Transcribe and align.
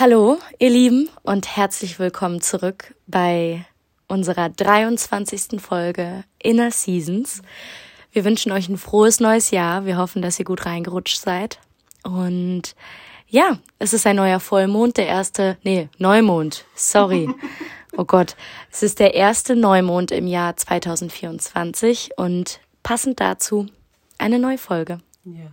Hallo, 0.00 0.38
ihr 0.58 0.70
Lieben, 0.70 1.10
und 1.24 1.58
herzlich 1.58 1.98
willkommen 1.98 2.40
zurück 2.40 2.94
bei 3.06 3.66
unserer 4.08 4.48
23. 4.48 5.60
Folge 5.60 6.24
Inner 6.42 6.70
Seasons. 6.70 7.42
Wir 8.10 8.24
wünschen 8.24 8.50
euch 8.50 8.70
ein 8.70 8.78
frohes 8.78 9.20
neues 9.20 9.50
Jahr. 9.50 9.84
Wir 9.84 9.98
hoffen, 9.98 10.22
dass 10.22 10.38
ihr 10.38 10.46
gut 10.46 10.64
reingerutscht 10.64 11.18
seid. 11.18 11.58
Und 12.02 12.74
ja, 13.28 13.58
es 13.78 13.92
ist 13.92 14.06
ein 14.06 14.16
neuer 14.16 14.40
Vollmond, 14.40 14.96
der 14.96 15.06
erste, 15.06 15.58
nee, 15.64 15.90
Neumond, 15.98 16.64
sorry. 16.74 17.28
Oh 17.96 18.04
Gott, 18.06 18.36
es 18.70 18.82
ist 18.82 19.00
der 19.00 19.12
erste 19.12 19.54
Neumond 19.54 20.12
im 20.12 20.26
Jahr 20.26 20.56
2024 20.56 22.12
und 22.16 22.60
passend 22.82 23.20
dazu 23.20 23.66
eine 24.16 24.38
neue 24.38 24.56
Folge. 24.56 25.00
Ja. 25.24 25.50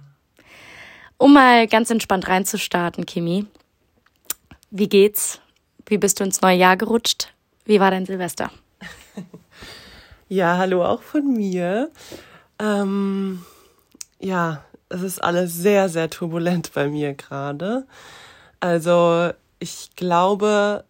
Um 1.18 1.34
mal 1.34 1.68
ganz 1.68 1.90
entspannt 1.90 2.30
reinzustarten, 2.30 3.06
Kimi. 3.06 3.48
Wie 4.70 4.90
geht's? 4.90 5.40
Wie 5.86 5.98
bist 5.98 6.20
du 6.20 6.26
ins 6.26 6.42
neue 6.42 6.58
Jahr 6.58 6.76
gerutscht? 6.76 7.34
Wie 7.64 7.80
war 7.80 7.92
dein 7.92 8.06
Silvester? 8.06 8.52
ja, 10.28 10.58
hallo 10.58 10.84
auch 10.84 11.02
von 11.02 11.34
mir. 11.34 11.90
Ähm, 12.60 13.46
ja, 14.20 14.66
es 14.90 15.02
ist 15.02 15.24
alles 15.24 15.54
sehr, 15.54 15.88
sehr 15.88 16.10
turbulent 16.10 16.74
bei 16.74 16.90
mir 16.90 17.14
gerade. 17.14 17.88
Also 18.60 19.32
ich 19.60 19.92
glaube, 19.96 20.84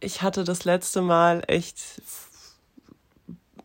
ich 0.00 0.22
hatte 0.22 0.44
das 0.44 0.64
letzte 0.64 1.02
Mal 1.02 1.42
echt 1.48 2.00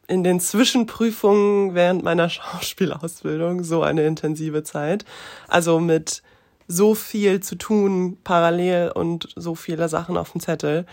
in 0.08 0.26
den 0.26 0.42
Zwischenprüfungen 0.42 1.74
während 1.74 2.04
meiner 2.04 2.30
Schauspielausbildung 2.30 3.64
so 3.64 3.82
eine 3.82 4.06
intensive 4.06 4.64
Zeit. 4.64 5.06
Also 5.48 5.80
mit 5.80 6.22
so 6.68 6.96
viel 6.96 7.40
zu 7.40 7.56
tun 7.56 8.18
parallel 8.24 8.92
und 8.92 9.30
so 9.36 9.56
viele 9.56 9.88
Sachen 9.90 10.18
auf 10.18 10.32
dem 10.32 10.42
Zettel. 10.42 10.86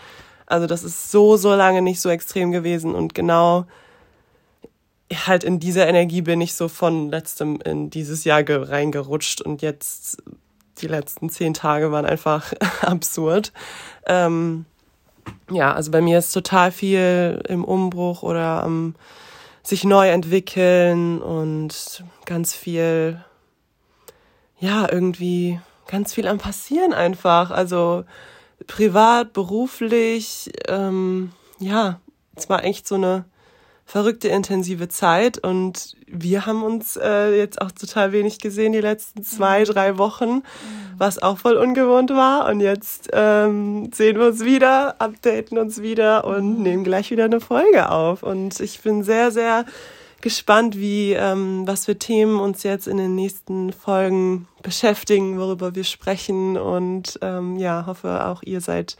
Also 0.45 0.67
das 0.67 0.83
ist 0.83 1.11
so, 1.11 1.37
so 1.37 1.53
lange 1.53 1.81
nicht 1.81 1.99
so 1.99 2.09
extrem 2.09 2.51
gewesen 2.51 2.95
und 2.95 3.13
genau 3.13 3.65
halt 5.13 5.43
in 5.43 5.59
dieser 5.59 5.87
Energie 5.87 6.21
bin 6.21 6.41
ich 6.41 6.55
so 6.55 6.67
von 6.67 7.09
letztem 7.09 7.59
in 7.61 7.89
dieses 7.89 8.23
Jahr 8.23 8.43
reingerutscht 8.47 9.41
und 9.41 9.61
jetzt 9.61 10.23
die 10.79 10.87
letzten 10.87 11.29
zehn 11.29 11.53
Tage 11.53 11.91
waren 11.91 12.05
einfach 12.05 12.53
absurd. 12.81 13.51
Ähm, 14.07 14.65
ja, 15.51 15.73
also 15.73 15.91
bei 15.91 16.01
mir 16.01 16.19
ist 16.19 16.31
total 16.31 16.71
viel 16.71 17.41
im 17.47 17.63
Umbruch 17.63 18.23
oder 18.23 18.63
am 18.63 18.95
sich 19.63 19.83
neu 19.83 20.09
entwickeln 20.09 21.19
und 21.21 22.03
ganz 22.25 22.53
viel 22.53 23.23
ja, 24.59 24.87
irgendwie 24.91 25.59
ganz 25.87 26.13
viel 26.13 26.27
am 26.27 26.37
Passieren 26.37 26.93
einfach. 26.93 27.51
Also 27.51 28.05
privat, 28.67 29.33
beruflich, 29.33 30.51
ähm, 30.67 31.31
ja, 31.59 31.99
es 32.35 32.49
war 32.49 32.63
echt 32.63 32.87
so 32.87 32.95
eine 32.95 33.25
verrückte, 33.85 34.29
intensive 34.29 34.87
Zeit 34.87 35.37
und 35.37 35.95
wir 36.07 36.47
haben 36.47 36.63
uns 36.63 36.97
äh, 36.97 37.37
jetzt 37.37 37.61
auch 37.61 37.71
total 37.71 38.11
wenig 38.11 38.39
gesehen 38.39 38.73
die 38.73 38.81
letzten 38.81 39.23
zwei, 39.23 39.59
mhm. 39.59 39.65
drei 39.65 39.97
Wochen, 39.99 40.41
was 40.97 41.21
auch 41.21 41.37
voll 41.37 41.55
ungewohnt 41.55 42.09
war 42.09 42.49
und 42.49 42.61
jetzt 42.61 43.09
ähm, 43.13 43.91
sehen 43.93 44.17
wir 44.17 44.27
uns 44.27 44.43
wieder, 44.43 44.99
updaten 44.99 45.59
uns 45.59 45.83
wieder 45.83 46.25
und 46.25 46.57
mhm. 46.57 46.63
nehmen 46.63 46.83
gleich 46.83 47.11
wieder 47.11 47.25
eine 47.25 47.39
Folge 47.39 47.91
auf 47.91 48.23
und 48.23 48.59
ich 48.59 48.81
bin 48.81 49.03
sehr, 49.03 49.29
sehr 49.29 49.65
gespannt, 50.25 50.75
wie 50.75 51.13
ähm, 51.13 51.67
was 51.67 51.85
für 51.85 51.99
Themen 51.99 52.39
uns 52.39 52.63
jetzt 52.63 52.87
in 52.87 52.97
den 52.97 53.13
nächsten 53.13 53.71
Folgen 53.71 54.47
beschäftigen, 54.63 55.39
worüber 55.39 55.75
wir 55.75 55.83
sprechen 55.83 56.57
und 56.57 57.19
ähm, 57.21 57.57
ja, 57.57 57.85
hoffe 57.85 58.25
auch 58.25 58.41
ihr 58.41 58.59
seid 58.59 58.97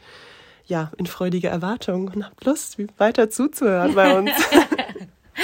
ja 0.66 0.92
in 0.96 1.06
freudiger 1.06 1.50
Erwartung 1.50 2.12
und 2.14 2.24
habt 2.24 2.44
Lust, 2.44 2.78
weiter 2.96 3.28
zuzuhören 3.28 3.96
bei 3.96 4.16
uns. 4.16 4.30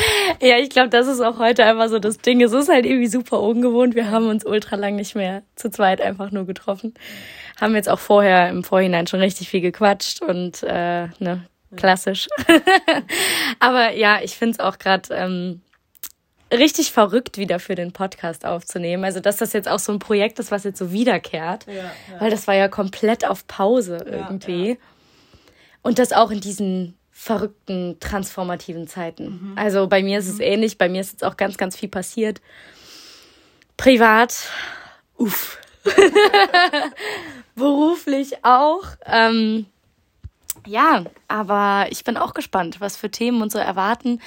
ja, 0.41 0.59
ich 0.59 0.71
glaube, 0.71 0.89
das 0.89 1.09
ist 1.09 1.21
auch 1.21 1.41
heute 1.41 1.65
einfach 1.65 1.89
so 1.89 1.99
das 1.99 2.19
Ding. 2.19 2.41
Es 2.43 2.53
ist 2.53 2.69
halt 2.69 2.87
irgendwie 2.87 3.09
super 3.09 3.41
ungewohnt. 3.41 3.97
Wir 3.97 4.09
haben 4.11 4.29
uns 4.29 4.47
ultra 4.47 4.77
lang 4.77 4.95
nicht 4.95 5.17
mehr 5.17 5.43
zu 5.57 5.69
zweit 5.69 6.01
einfach 6.01 6.31
nur 6.31 6.47
getroffen. 6.47 6.95
Haben 7.61 7.75
jetzt 7.75 7.89
auch 7.89 7.99
vorher 7.99 8.49
im 8.51 8.63
Vorhinein 8.63 9.09
schon 9.09 9.21
richtig 9.21 9.49
viel 9.49 9.61
gequatscht 9.61 10.23
und 10.23 10.63
äh, 10.63 11.09
ne, 11.19 11.45
klassisch. 11.77 12.29
Aber 13.59 13.95
ja, 13.95 14.21
ich 14.23 14.37
finde 14.37 14.53
es 14.53 14.61
auch 14.61 14.79
gerade 14.79 15.13
ähm, 15.15 15.61
richtig 16.53 16.93
verrückt, 16.93 17.39
wieder 17.39 17.59
für 17.59 17.75
den 17.75 17.93
Podcast 17.93 18.45
aufzunehmen. 18.45 19.05
Also, 19.05 19.21
dass 19.21 19.39
das 19.39 19.53
jetzt 19.53 19.69
auch 19.69 19.79
so 19.79 19.93
ein 19.93 19.99
Projekt 19.99 20.39
ist, 20.39 20.51
was 20.51 20.65
jetzt 20.65 20.79
so 20.79 20.93
wiederkehrt. 20.93 21.67
Ja, 21.67 21.75
ja. 21.75 21.91
Weil 22.21 22.31
das 22.31 22.47
war 22.47 22.55
ja 22.55 22.69
komplett 22.69 23.27
auf 23.27 23.47
Pause 23.47 24.05
irgendwie. 24.05 24.71
Ja, 24.71 24.77
Und 25.83 25.99
das 25.99 26.13
auch 26.13 26.31
in 26.31 26.41
diesen 26.41 26.97
verrückten, 27.11 27.99
transformativen 28.01 28.89
Zeiten. 28.89 29.53
Mhm. 29.53 29.59
Also 29.59 29.87
bei 29.87 30.03
mir 30.03 30.19
ist 30.19 30.29
es 30.29 30.37
mhm. 30.37 30.43
ähnlich, 30.43 30.79
bei 30.79 30.89
mir 30.89 31.01
ist 31.01 31.13
jetzt 31.13 31.25
auch 31.25 31.37
ganz, 31.37 31.57
ganz 31.57 31.77
viel 31.77 31.89
passiert. 31.89 32.41
Privat, 33.77 34.49
uff. 35.17 35.59
Beruflich 37.55 38.45
auch. 38.45 38.85
Ähm, 39.07 39.67
ja, 40.67 41.05
aber 41.29 41.87
ich 41.91 42.05
bin 42.05 42.17
auch 42.17 42.35
gespannt, 42.35 42.81
was 42.81 42.97
für 42.97 43.11
Themen 43.11 43.43
uns 43.43 43.53
so 43.53 43.59
erwarten 43.59 44.21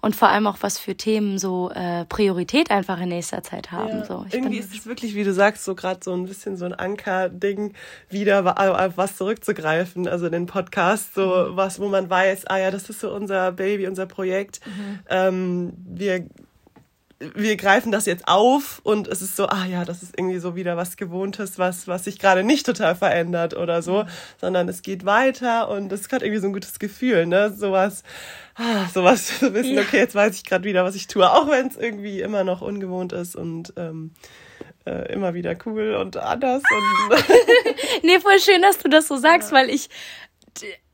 und 0.00 0.14
vor 0.16 0.28
allem 0.28 0.46
auch, 0.46 0.58
was 0.60 0.78
für 0.78 0.94
Themen 0.94 1.38
so 1.38 1.70
äh, 1.70 2.04
Priorität 2.06 2.70
einfach 2.70 3.00
in 3.00 3.08
nächster 3.08 3.42
Zeit 3.42 3.72
haben. 3.72 3.88
Ja, 3.88 4.04
so, 4.04 4.24
irgendwie 4.30 4.58
ist 4.58 4.74
es 4.74 4.86
wirklich, 4.86 5.14
wie 5.14 5.24
du 5.24 5.32
sagst, 5.32 5.64
so 5.64 5.74
gerade 5.74 6.00
so 6.02 6.12
ein 6.12 6.26
bisschen 6.26 6.56
so 6.56 6.64
ein 6.64 6.74
Anker-Ding, 6.74 7.74
wieder 8.08 8.40
auf 8.40 8.96
was 8.96 9.16
zurückzugreifen, 9.16 10.08
also 10.08 10.28
den 10.28 10.46
Podcast, 10.46 11.14
so 11.14 11.50
mhm. 11.50 11.56
was, 11.56 11.80
wo 11.80 11.88
man 11.88 12.08
weiß, 12.08 12.46
ah 12.46 12.58
ja, 12.58 12.70
das 12.70 12.88
ist 12.88 13.00
so 13.00 13.12
unser 13.12 13.52
Baby, 13.52 13.86
unser 13.86 14.06
Projekt. 14.06 14.60
Mhm. 14.66 14.98
Ähm, 15.08 15.72
wir 15.76 16.26
wir 17.20 17.56
greifen 17.56 17.92
das 17.92 18.06
jetzt 18.06 18.26
auf 18.28 18.80
und 18.82 19.06
es 19.06 19.20
ist 19.20 19.36
so, 19.36 19.46
ah 19.46 19.66
ja, 19.66 19.84
das 19.84 20.02
ist 20.02 20.18
irgendwie 20.18 20.38
so 20.38 20.56
wieder 20.56 20.78
was 20.78 20.96
Gewohntes, 20.96 21.58
was, 21.58 21.86
was 21.86 22.04
sich 22.04 22.18
gerade 22.18 22.42
nicht 22.42 22.64
total 22.64 22.94
verändert 22.94 23.54
oder 23.54 23.82
so, 23.82 24.06
sondern 24.40 24.68
es 24.68 24.80
geht 24.80 25.04
weiter 25.04 25.68
und 25.68 25.92
es 25.92 26.10
hat 26.10 26.22
irgendwie 26.22 26.40
so 26.40 26.46
ein 26.46 26.54
gutes 26.54 26.78
Gefühl, 26.78 27.26
ne? 27.26 27.52
Sowas, 27.52 28.04
ah, 28.54 28.88
sowas 28.92 29.38
zu 29.38 29.52
wissen, 29.52 29.78
okay, 29.78 29.98
jetzt 29.98 30.14
weiß 30.14 30.34
ich 30.34 30.44
gerade 30.44 30.64
wieder, 30.64 30.82
was 30.82 30.94
ich 30.94 31.08
tue, 31.08 31.30
auch 31.30 31.48
wenn 31.48 31.66
es 31.66 31.76
irgendwie 31.76 32.20
immer 32.22 32.42
noch 32.42 32.62
ungewohnt 32.62 33.12
ist 33.12 33.36
und 33.36 33.74
ähm, 33.76 34.12
äh, 34.86 35.12
immer 35.12 35.34
wieder 35.34 35.54
cool 35.66 35.96
und 35.96 36.16
anders. 36.16 36.62
Und 36.62 37.18
nee, 38.02 38.18
voll 38.18 38.40
schön, 38.40 38.62
dass 38.62 38.78
du 38.78 38.88
das 38.88 39.08
so 39.08 39.16
sagst, 39.16 39.50
ja. 39.50 39.58
weil 39.58 39.68
ich 39.68 39.90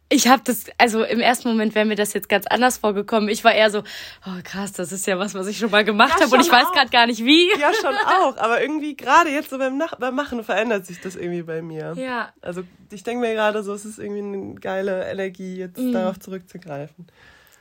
ich 0.09 0.29
habe 0.29 0.43
das, 0.45 0.67
also 0.79 1.03
im 1.03 1.19
ersten 1.19 1.49
Moment 1.49 1.75
wäre 1.75 1.85
mir 1.85 1.97
das 1.97 2.13
jetzt 2.13 2.29
ganz 2.29 2.47
anders 2.47 2.79
vorgekommen. 2.79 3.29
Ich 3.29 3.43
war 3.43 3.53
eher 3.53 3.71
so, 3.71 3.83
oh 4.25 4.41
krass, 4.45 4.73
das 4.73 4.93
ist 4.93 5.07
ja 5.07 5.19
was, 5.19 5.35
was 5.35 5.49
ich 5.49 5.59
schon 5.59 5.71
mal 5.71 5.85
gemacht 5.85 6.15
ja, 6.19 6.27
habe 6.27 6.37
und 6.37 6.43
ich 6.43 6.51
weiß 6.51 6.71
gerade 6.73 6.91
gar 6.91 7.07
nicht 7.07 7.25
wie. 7.25 7.49
Ja, 7.59 7.73
schon 7.75 7.95
auch. 8.07 8.37
Aber 8.37 8.63
irgendwie 8.63 8.97
gerade 8.97 9.31
jetzt 9.31 9.51
so 9.51 9.59
beim, 9.59 9.77
Nach 9.77 9.97
beim 9.97 10.15
Machen 10.15 10.45
verändert 10.45 10.87
sich 10.87 11.01
das 11.01 11.17
irgendwie 11.17 11.43
bei 11.43 11.61
mir. 11.61 11.95
Ja. 11.97 12.33
Also 12.41 12.63
ich 12.93 13.03
denke 13.03 13.27
mir 13.27 13.35
gerade 13.35 13.65
so, 13.65 13.75
es 13.75 13.85
ist 13.85 13.99
irgendwie 13.99 14.23
eine 14.23 14.55
geile 14.55 15.07
Energie, 15.11 15.57
jetzt 15.57 15.79
mhm. 15.79 15.93
darauf 15.93 16.21
zurückzugreifen. 16.21 17.09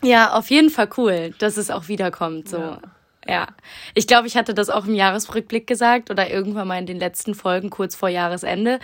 Ja, 0.03 0.33
auf 0.33 0.51
jeden 0.51 0.69
Fall 0.69 0.89
cool, 0.97 1.33
dass 1.39 1.57
es 1.57 1.71
auch 1.71 1.87
wiederkommt. 1.87 2.49
So. 2.49 2.57
Ja. 2.57 2.81
Ja, 3.27 3.47
ich 3.95 4.05
glaube, 4.05 4.27
ich 4.27 4.37
hatte 4.37 4.53
das 4.53 4.69
auch 4.69 4.85
im 4.85 4.93
Jahresrückblick 4.93 5.65
gesagt 5.65 6.11
oder 6.11 6.29
irgendwann 6.29 6.67
mal 6.67 6.77
in 6.77 6.85
den 6.85 6.99
letzten 6.99 7.33
Folgen 7.33 7.71
kurz 7.71 7.95
vor 7.95 8.09
Jahresende, 8.09 8.79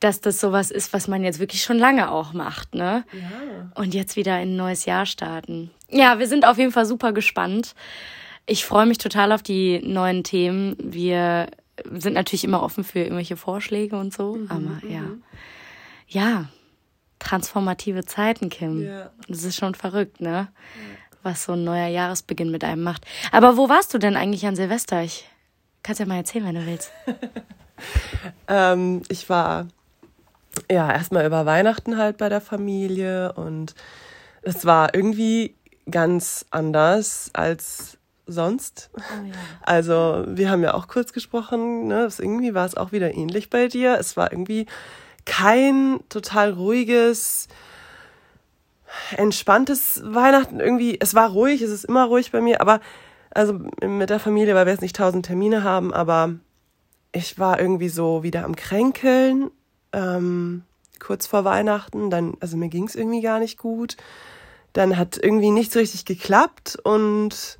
dass 0.00 0.22
das 0.22 0.40
sowas 0.40 0.70
ist, 0.70 0.92
was 0.94 1.06
man 1.06 1.22
jetzt 1.22 1.38
wirklich 1.38 1.62
schon 1.62 1.78
lange 1.78 2.10
auch 2.10 2.32
macht, 2.32 2.74
ne? 2.74 3.04
Ja. 3.12 3.70
Und 3.74 3.92
jetzt 3.92 4.16
wieder 4.16 4.40
in 4.40 4.50
ein 4.50 4.56
neues 4.56 4.86
Jahr 4.86 5.04
starten. 5.04 5.70
Ja, 5.90 6.18
wir 6.18 6.28
sind 6.28 6.46
auf 6.46 6.56
jeden 6.56 6.72
Fall 6.72 6.86
super 6.86 7.12
gespannt. 7.12 7.74
Ich 8.46 8.64
freue 8.64 8.86
mich 8.86 8.98
total 8.98 9.32
auf 9.32 9.42
die 9.42 9.80
neuen 9.80 10.24
Themen. 10.24 10.76
Wir 10.78 11.48
sind 11.92 12.14
natürlich 12.14 12.44
immer 12.44 12.62
offen 12.62 12.84
für 12.84 13.00
irgendwelche 13.00 13.36
Vorschläge 13.36 13.96
und 13.96 14.14
so, 14.14 14.36
mhm, 14.36 14.50
aber 14.50 14.88
ja. 14.88 15.00
Mhm. 15.00 15.22
Ja, 16.08 16.48
transformative 17.18 18.04
Zeiten, 18.04 18.48
Kim. 18.48 18.82
Ja. 18.82 19.10
Das 19.28 19.44
ist 19.44 19.56
schon 19.56 19.74
verrückt, 19.74 20.20
ne? 20.20 20.30
Ja 20.30 20.48
was 21.24 21.44
so 21.44 21.52
ein 21.52 21.64
neuer 21.64 21.88
Jahresbeginn 21.88 22.50
mit 22.50 22.64
einem 22.64 22.82
macht. 22.82 23.04
Aber 23.32 23.56
wo 23.56 23.68
warst 23.68 23.94
du 23.94 23.98
denn 23.98 24.16
eigentlich 24.16 24.46
an 24.46 24.56
Silvester? 24.56 25.02
Ich 25.02 25.28
kannst 25.82 26.00
ja 26.00 26.06
mal 26.06 26.16
erzählen, 26.16 26.46
wenn 26.46 26.54
du 26.54 26.66
willst. 26.66 26.90
ähm, 28.48 29.02
ich 29.08 29.28
war 29.28 29.68
ja 30.70 30.90
erstmal 30.90 31.26
über 31.26 31.46
Weihnachten 31.46 31.98
halt 31.98 32.16
bei 32.18 32.28
der 32.28 32.40
Familie 32.40 33.32
und 33.32 33.74
es 34.42 34.64
war 34.64 34.94
irgendwie 34.94 35.54
ganz 35.90 36.46
anders 36.50 37.30
als 37.32 37.98
sonst. 38.26 38.90
Oh, 38.96 39.26
ja. 39.26 39.34
Also 39.62 40.24
wir 40.26 40.50
haben 40.50 40.62
ja 40.62 40.74
auch 40.74 40.88
kurz 40.88 41.12
gesprochen, 41.12 41.88
ne? 41.88 42.08
irgendwie 42.18 42.54
war 42.54 42.66
es 42.66 42.76
auch 42.76 42.92
wieder 42.92 43.14
ähnlich 43.14 43.50
bei 43.50 43.68
dir. 43.68 43.98
Es 43.98 44.16
war 44.16 44.32
irgendwie 44.32 44.66
kein 45.26 46.00
total 46.08 46.52
ruhiges, 46.52 47.48
entspanntes 49.16 50.02
Weihnachten 50.04 50.60
irgendwie. 50.60 50.96
Es 51.00 51.14
war 51.14 51.30
ruhig, 51.30 51.62
es 51.62 51.70
ist 51.70 51.84
immer 51.84 52.04
ruhig 52.04 52.32
bei 52.32 52.40
mir, 52.40 52.60
aber 52.60 52.80
also 53.30 53.58
mit 53.84 54.10
der 54.10 54.20
Familie, 54.20 54.54
weil 54.54 54.66
wir 54.66 54.72
jetzt 54.72 54.82
nicht 54.82 54.96
tausend 54.96 55.26
Termine 55.26 55.64
haben, 55.64 55.92
aber 55.92 56.34
ich 57.12 57.38
war 57.38 57.60
irgendwie 57.60 57.88
so 57.88 58.22
wieder 58.22 58.44
am 58.44 58.56
Kränkeln. 58.56 59.50
Ähm, 59.92 60.64
kurz 60.98 61.26
vor 61.26 61.44
Weihnachten. 61.44 62.10
Dann, 62.10 62.34
also 62.40 62.56
mir 62.56 62.68
ging 62.68 62.84
es 62.86 62.94
irgendwie 62.94 63.20
gar 63.20 63.38
nicht 63.38 63.58
gut. 63.58 63.96
Dann 64.72 64.96
hat 64.96 65.18
irgendwie 65.22 65.50
nichts 65.50 65.76
richtig 65.76 66.04
geklappt 66.04 66.76
und 66.82 67.58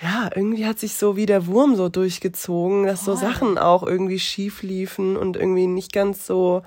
ja, 0.00 0.30
irgendwie 0.34 0.66
hat 0.66 0.78
sich 0.78 0.94
so 0.94 1.16
wie 1.16 1.26
der 1.26 1.46
Wurm 1.46 1.76
so 1.76 1.88
durchgezogen, 1.88 2.86
dass 2.86 3.04
so 3.04 3.14
Sachen 3.14 3.56
auch 3.58 3.84
irgendwie 3.84 4.18
schief 4.18 4.62
liefen 4.62 5.16
und 5.16 5.36
irgendwie 5.36 5.66
nicht 5.66 5.92
ganz 5.92 6.26
so 6.26 6.62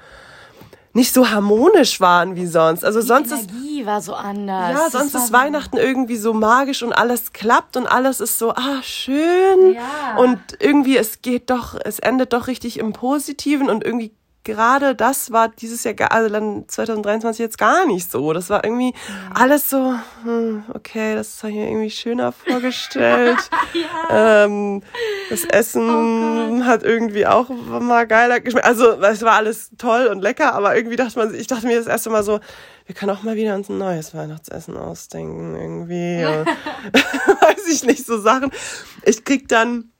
nicht 0.96 1.14
so 1.14 1.30
harmonisch 1.30 2.00
waren 2.00 2.36
wie 2.38 2.48
sonst. 2.48 2.86
Also 2.86 3.02
Die 3.02 3.06
sonst 3.08 3.32
Energie 3.32 3.82
ist 3.82 3.86
war 3.86 4.02
so 4.02 4.14
anders. 4.14 4.72
ja, 4.72 4.90
sonst 4.90 5.14
ist 5.14 5.28
so- 5.28 5.34
Weihnachten 5.34 5.78
irgendwie 5.78 6.16
so 6.16 6.34
magisch 6.34 6.82
und 6.84 6.94
alles 6.94 7.34
klappt 7.34 7.76
und 7.76 7.86
alles 7.86 8.22
ist 8.22 8.40
so, 8.40 8.52
ah, 8.52 8.82
schön. 8.82 9.74
Ja. 9.74 10.16
Und 10.18 10.40
irgendwie, 10.60 10.98
es 10.98 11.22
geht 11.22 11.50
doch, 11.50 11.76
es 11.84 12.00
endet 12.00 12.32
doch 12.32 12.48
richtig 12.48 12.80
im 12.80 12.94
Positiven 12.94 13.70
und 13.70 13.84
irgendwie 13.84 14.14
gerade 14.46 14.96
das 14.96 15.32
war 15.32 15.50
dieses 15.50 15.84
Jahr, 15.84 15.96
also 16.12 16.30
dann 16.30 16.70
2023 16.70 17.40
jetzt 17.40 17.58
gar 17.58 17.86
nicht 17.86 18.10
so. 18.10 18.32
Das 18.32 18.50
war 18.50 18.64
irgendwie 18.64 18.94
alles 19.34 19.70
so, 19.70 19.96
hm, 20.24 20.64
okay, 20.74 21.16
das 21.16 21.44
habe 21.44 21.52
ich 21.52 21.58
mir 21.58 21.68
irgendwie 21.68 21.90
schöner 21.90 22.32
vorgestellt. 22.32 23.50
ähm, 24.10 24.82
das 25.30 25.44
Essen 25.44 26.66
hat 26.66 26.84
irgendwie 26.84 27.28
auch 27.28 27.50
mal 27.50 28.08
geiler 28.08 28.40
geschmeckt. 28.40 28.66
Also 28.66 29.02
es 29.02 29.22
war 29.24 29.34
alles 29.34 29.72
toll 29.78 30.08
und 30.08 30.22
lecker, 30.22 30.54
aber 30.54 30.78
irgendwie 30.78 30.96
dachte 30.96 31.20
man, 31.20 31.36
ich 31.36 31.48
dachte 31.48 31.68
mir 31.68 31.78
das 31.78 31.88
erste 31.88 32.10
Mal 32.10 32.24
so, 32.24 32.40
wir 32.86 32.94
können 32.94 33.12
auch 33.12 33.24
mal 33.24 33.36
wieder 33.36 33.56
uns 33.56 33.68
ein 33.68 33.80
neues 33.80 34.14
Weihnachtsessen 34.14 34.78
ausdenken 34.78 35.56
irgendwie. 35.56 36.24
Weiß 37.42 37.68
ich 37.68 37.84
nicht, 37.84 38.06
so 38.06 38.22
Sachen. 38.22 38.52
Ich 39.04 39.26
krieg 39.26 39.48
dann 39.48 39.92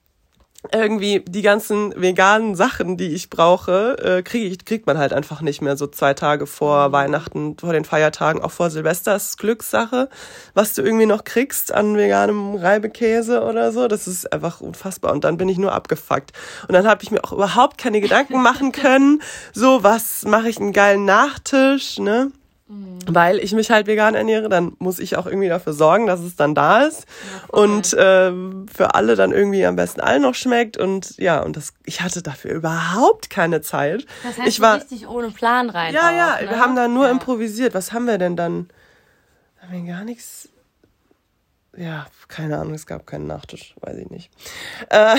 irgendwie 0.72 1.24
die 1.28 1.42
ganzen 1.42 1.94
veganen 2.00 2.56
Sachen, 2.56 2.98
die 2.98 3.14
ich 3.14 3.30
brauche, 3.30 3.98
äh, 4.00 4.22
kriege 4.24 4.46
ich, 4.48 4.66
kriegt 4.66 4.88
man 4.88 4.98
halt 4.98 5.14
einfach 5.14 5.42
nicht 5.42 5.62
mehr 5.62 5.78
so 5.78 5.88
zwei 5.88 6.14
Tage 6.14 6.48
vor 6.48 6.92
Weihnachten, 6.92 7.58
vor 7.58 7.74
den 7.74 7.86
Feiertagen, 7.86 8.42
auch 8.42 8.52
vor 8.52 8.70
Silvester 8.70 9.16
ist 9.16 9.38
Glückssache, 9.38 10.10
was 10.54 10.74
du 10.74 10.82
irgendwie 10.82 11.06
noch 11.06 11.24
kriegst 11.24 11.74
an 11.74 11.96
veganem 11.98 12.56
Reibekäse 12.56 13.44
oder 13.44 13.72
so. 13.72 13.88
Das 13.88 14.08
ist 14.08 14.32
einfach 14.32 14.62
unfassbar. 14.62 15.12
Und 15.14 15.24
dann 15.24 15.38
bin 15.38 15.50
ich 15.50 15.58
nur 15.58 15.74
abgefuckt. 15.74 16.32
Und 16.68 16.74
dann 16.74 16.88
habe 16.88 17.04
ich 17.04 17.12
mir 17.12 17.24
auch 17.24 17.32
überhaupt 17.32 17.78
keine 17.78 18.02
Gedanken 18.02 18.42
machen 18.42 18.72
können, 18.72 19.22
so 19.54 19.84
was 19.84 20.24
mache 20.26 20.50
ich 20.50 20.60
einen 20.60 20.74
geilen 20.74 21.06
Nachtisch, 21.06 22.00
ne? 22.00 22.32
Weil 22.68 23.38
ich 23.38 23.54
mich 23.54 23.70
halt 23.70 23.86
vegan 23.86 24.16
ernähre, 24.16 24.50
dann 24.50 24.76
muss 24.80 24.98
ich 24.98 25.18
auch 25.18 25.28
irgendwie 25.28 25.50
dafür 25.50 25.74
sorgen, 25.74 26.08
dass 26.08 26.22
es 26.22 26.36
dann 26.36 26.56
da 26.56 26.82
ist 26.82 27.06
und 27.50 27.96
ähm, 28.00 28.66
für 28.74 28.96
alle 28.96 29.16
dann 29.16 29.34
irgendwie 29.34 29.64
am 29.68 29.76
besten 29.76 30.02
allen 30.02 30.24
noch 30.24 30.34
schmeckt 30.34 30.76
und 30.76 31.16
ja 31.18 31.44
und 31.44 31.56
das 31.58 31.74
ich 31.84 32.02
hatte 32.02 32.24
dafür 32.24 32.52
überhaupt 32.56 33.30
keine 33.30 33.62
Zeit. 33.62 34.08
Das 34.24 34.40
heißt, 34.40 34.48
ich 34.48 34.62
war 34.62 34.78
richtig 34.78 35.08
ohne 35.08 35.30
Plan 35.30 35.70
rein. 35.70 35.94
ja 35.94 36.08
auch, 36.08 36.12
ja, 36.12 36.42
ne? 36.42 36.50
wir 36.50 36.60
haben 36.60 36.76
da 36.76 36.88
nur 36.88 37.06
ja. 37.06 37.12
improvisiert. 37.12 37.76
Was 37.76 37.94
haben 37.94 38.06
wir 38.06 38.18
denn 38.18 38.36
dann? 38.36 38.70
Haben 39.62 39.86
wir 39.86 39.94
gar 39.94 40.04
nichts. 40.04 40.50
Ja, 41.78 42.08
keine 42.30 42.58
Ahnung, 42.58 42.74
es 42.74 42.86
gab 42.86 43.06
keinen 43.06 43.28
Nachtisch, 43.28 43.76
weiß 43.82 43.98
ich 43.98 44.10
nicht. 44.10 44.32
Äh, 44.90 45.18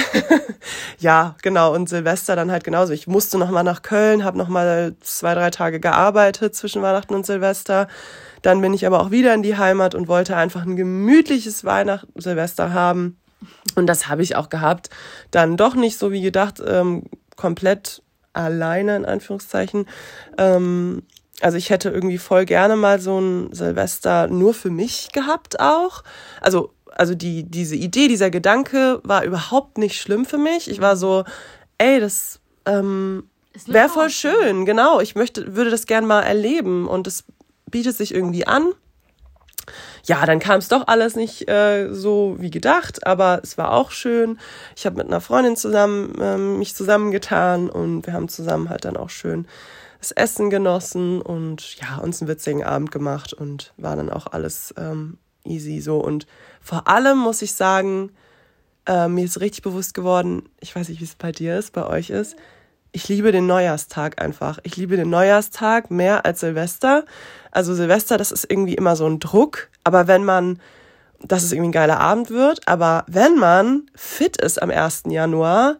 ja, 0.99 1.37
genau. 1.43 1.75
Und 1.75 1.89
Silvester 1.89 2.35
dann 2.35 2.51
halt 2.51 2.65
genauso. 2.65 2.95
Ich 2.95 3.07
musste 3.07 3.37
noch 3.37 3.51
mal 3.51 3.63
nach 3.63 3.83
Köln, 3.83 4.25
habe 4.25 4.39
noch 4.39 4.49
mal 4.49 4.95
zwei, 5.01 5.35
drei 5.35 5.51
Tage 5.51 5.81
gearbeitet 5.81 6.55
zwischen 6.55 6.81
Weihnachten 6.81 7.15
und 7.15 7.27
Silvester. 7.27 7.89
Dann 8.41 8.63
bin 8.63 8.73
ich 8.73 8.87
aber 8.87 9.01
auch 9.01 9.11
wieder 9.11 9.35
in 9.35 9.43
die 9.43 9.59
Heimat 9.59 9.95
und 9.95 10.09
wollte 10.09 10.37
einfach 10.37 10.63
ein 10.63 10.77
gemütliches 10.77 11.65
Weihnachten, 11.65 12.19
Silvester 12.19 12.73
haben. 12.73 13.19
Und 13.75 13.87
das 13.87 14.09
habe 14.09 14.23
ich 14.23 14.37
auch 14.37 14.49
gehabt. 14.49 14.89
Dann 15.31 15.59
doch 15.59 15.75
nicht 15.75 15.99
so 15.99 16.11
wie 16.11 16.23
gedacht, 16.23 16.63
ähm, 16.67 17.05
komplett 17.37 18.03
alleine 18.33 18.97
in 18.97 19.05
Anführungszeichen. 19.05 19.87
Ähm, 20.39 21.03
also 21.41 21.59
ich 21.59 21.71
hätte 21.71 21.91
irgendwie 21.91 22.19
voll 22.19 22.45
gerne 22.47 22.77
mal 22.77 23.01
so 23.01 23.19
ein 23.19 23.53
Silvester 23.53 24.27
nur 24.29 24.55
für 24.55 24.71
mich 24.71 25.09
gehabt 25.13 25.61
auch. 25.61 26.03
Also 26.41 26.73
also 26.97 27.15
die 27.15 27.45
diese 27.45 27.77
Idee, 27.77 28.09
dieser 28.09 28.31
Gedanke 28.31 29.01
war 29.05 29.25
überhaupt 29.25 29.79
nicht 29.79 30.01
schlimm 30.01 30.25
für 30.25 30.39
mich. 30.39 30.71
Ich 30.71 30.81
war 30.81 30.97
so, 30.97 31.25
ey, 31.79 32.01
das 32.01 32.41
ähm, 32.65 33.29
wäre 33.67 33.89
voll 33.89 34.11
schön, 34.11 34.65
genau. 34.65 35.01
Ich 35.01 35.15
möchte 35.15 35.55
würde 35.55 35.71
das 35.71 35.87
gern 35.87 36.07
mal 36.07 36.23
erleben 36.23 36.89
und 36.89 37.07
es 37.07 37.25
bietet 37.71 37.97
sich 37.97 38.15
irgendwie 38.15 38.47
an. 38.47 38.73
Ja, 40.05 40.25
dann 40.25 40.39
kam 40.39 40.59
es 40.59 40.69
doch 40.69 40.87
alles 40.87 41.17
nicht 41.17 41.49
äh, 41.51 41.93
so 41.93 42.37
wie 42.39 42.51
gedacht, 42.51 43.07
aber 43.07 43.41
es 43.43 43.59
war 43.59 43.73
auch 43.73 43.91
schön. 43.91 44.39
Ich 44.77 44.87
habe 44.87 44.97
mit 44.97 45.09
einer 45.09 45.21
Freundin 45.21 45.57
zusammen 45.57 46.15
ähm, 46.21 46.59
mich 46.59 46.77
zusammengetan 46.77 47.69
und 47.69 48.07
wir 48.07 48.15
haben 48.15 48.29
zusammen 48.29 48.71
halt 48.71 48.85
dann 48.85 48.97
auch 48.97 49.11
schön 49.11 49.47
das 49.99 50.13
Essen 50.13 50.51
genossen 50.51 51.21
und 51.21 51.77
ja, 51.77 51.97
uns 51.99 52.21
einen 52.21 52.29
witzigen 52.29 52.65
Abend 52.65 52.91
gemacht 52.91 53.33
und 53.33 53.73
war 53.77 53.97
dann 53.97 54.11
auch 54.11 54.27
alles 54.27 54.75
ähm, 54.77 55.19
easy 55.45 55.81
so. 55.81 55.99
Und 55.99 56.27
vor 56.61 56.89
allem 56.89 57.19
muss 57.19 57.43
ich 57.43 57.55
sagen, 57.55 58.11
äh, 58.87 59.09
mir 59.09 59.25
ist 59.25 59.41
richtig 59.41 59.63
bewusst 59.63 59.95
geworden, 59.95 60.49
ich 60.61 60.75
weiß 60.75 60.89
nicht, 60.89 61.01
wie 61.01 61.05
es 61.05 61.15
bei 61.15 61.33
dir 61.33 61.59
ist, 61.59 61.73
bei 61.73 61.87
euch 61.87 62.11
ist, 62.11 62.37
ich 62.97 63.09
liebe 63.09 63.31
den 63.31 63.47
Neujahrstag 63.47 64.23
einfach. 64.23 64.59
Ich 64.63 64.77
liebe 64.77 64.97
den 64.97 65.11
Neujahrstag 65.11 65.91
mehr 65.91 66.25
als 66.25 66.41
Silvester. 66.41 67.05
Also 67.51 67.75
Silvester, 67.75 68.17
das 68.17 68.33
ist 68.33 68.51
irgendwie 68.51 68.75
immer 68.75 68.97
so 68.97 69.07
ein 69.07 69.21
Druck, 69.21 69.69
aber 69.85 70.07
wenn 70.07 70.25
man, 70.25 70.61
dass 71.21 71.43
es 71.43 71.53
irgendwie 71.53 71.69
ein 71.69 71.73
geiler 71.73 72.01
Abend 72.01 72.31
wird, 72.31 72.67
aber 72.67 73.05
wenn 73.07 73.37
man 73.37 73.91
fit 73.95 74.39
ist 74.39 74.63
am 74.63 74.71
1. 74.71 75.05
Januar 75.09 75.77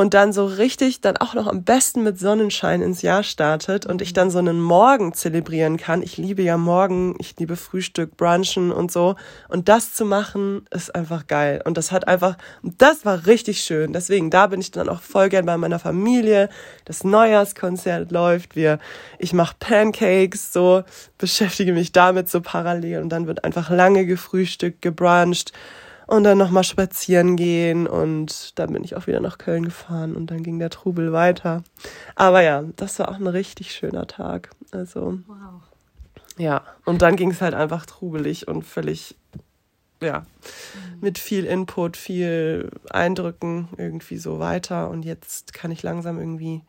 und 0.00 0.14
dann 0.14 0.32
so 0.32 0.46
richtig, 0.46 1.02
dann 1.02 1.18
auch 1.18 1.34
noch 1.34 1.46
am 1.46 1.62
besten 1.62 2.02
mit 2.02 2.18
Sonnenschein 2.18 2.80
ins 2.80 3.02
Jahr 3.02 3.22
startet 3.22 3.84
und 3.84 4.00
ich 4.00 4.14
dann 4.14 4.30
so 4.30 4.38
einen 4.38 4.58
Morgen 4.58 5.12
zelebrieren 5.12 5.76
kann. 5.76 6.02
Ich 6.02 6.16
liebe 6.16 6.40
ja 6.40 6.56
Morgen, 6.56 7.16
ich 7.18 7.34
liebe 7.38 7.54
Frühstück, 7.54 8.16
Brunchen 8.16 8.72
und 8.72 8.90
so. 8.90 9.16
Und 9.48 9.68
das 9.68 9.92
zu 9.92 10.06
machen, 10.06 10.64
ist 10.70 10.94
einfach 10.94 11.26
geil. 11.26 11.60
Und 11.66 11.76
das 11.76 11.92
hat 11.92 12.08
einfach, 12.08 12.38
das 12.62 13.04
war 13.04 13.26
richtig 13.26 13.60
schön. 13.60 13.92
Deswegen, 13.92 14.30
da 14.30 14.46
bin 14.46 14.62
ich 14.62 14.70
dann 14.70 14.88
auch 14.88 15.02
voll 15.02 15.28
gern 15.28 15.44
bei 15.44 15.58
meiner 15.58 15.78
Familie. 15.78 16.48
Das 16.86 17.04
Neujahrskonzert 17.04 18.10
läuft. 18.10 18.56
Wir, 18.56 18.78
ich 19.18 19.34
mache 19.34 19.56
Pancakes, 19.58 20.50
so, 20.50 20.82
beschäftige 21.18 21.74
mich 21.74 21.92
damit 21.92 22.30
so 22.30 22.40
parallel. 22.40 23.02
Und 23.02 23.10
dann 23.10 23.26
wird 23.26 23.44
einfach 23.44 23.68
lange 23.68 24.06
gefrühstückt, 24.06 24.80
gebruncht 24.80 25.52
und 26.10 26.24
dann 26.24 26.38
nochmal 26.38 26.64
spazieren 26.64 27.36
gehen 27.36 27.86
und 27.86 28.58
dann 28.58 28.72
bin 28.72 28.82
ich 28.82 28.96
auch 28.96 29.06
wieder 29.06 29.20
nach 29.20 29.38
Köln 29.38 29.64
gefahren 29.64 30.16
und 30.16 30.32
dann 30.32 30.42
ging 30.42 30.58
der 30.58 30.68
Trubel 30.70 31.12
weiter. 31.12 31.62
Aber 32.16 32.42
ja, 32.42 32.64
das 32.74 32.98
war 32.98 33.10
auch 33.10 33.14
ein 33.14 33.28
richtig 33.28 33.72
schöner 33.72 34.08
Tag. 34.08 34.50
Also 34.72 35.20
Wow. 35.28 35.62
ja, 36.36 36.64
und 36.84 37.00
dann 37.00 37.14
ging 37.14 37.30
es 37.30 37.40
halt 37.40 37.54
einfach 37.54 37.86
trubelig 37.86 38.48
und 38.48 38.64
völlig, 38.64 39.14
ja, 40.02 40.24
mit 41.00 41.18
viel 41.18 41.44
Input, 41.44 41.96
viel 41.96 42.70
Eindrücken 42.90 43.68
irgendwie 43.76 44.16
so 44.18 44.40
weiter 44.40 44.90
und 44.90 45.04
jetzt 45.04 45.54
kann 45.54 45.70
ich 45.70 45.84
langsam 45.84 46.18
irgendwie 46.18 46.62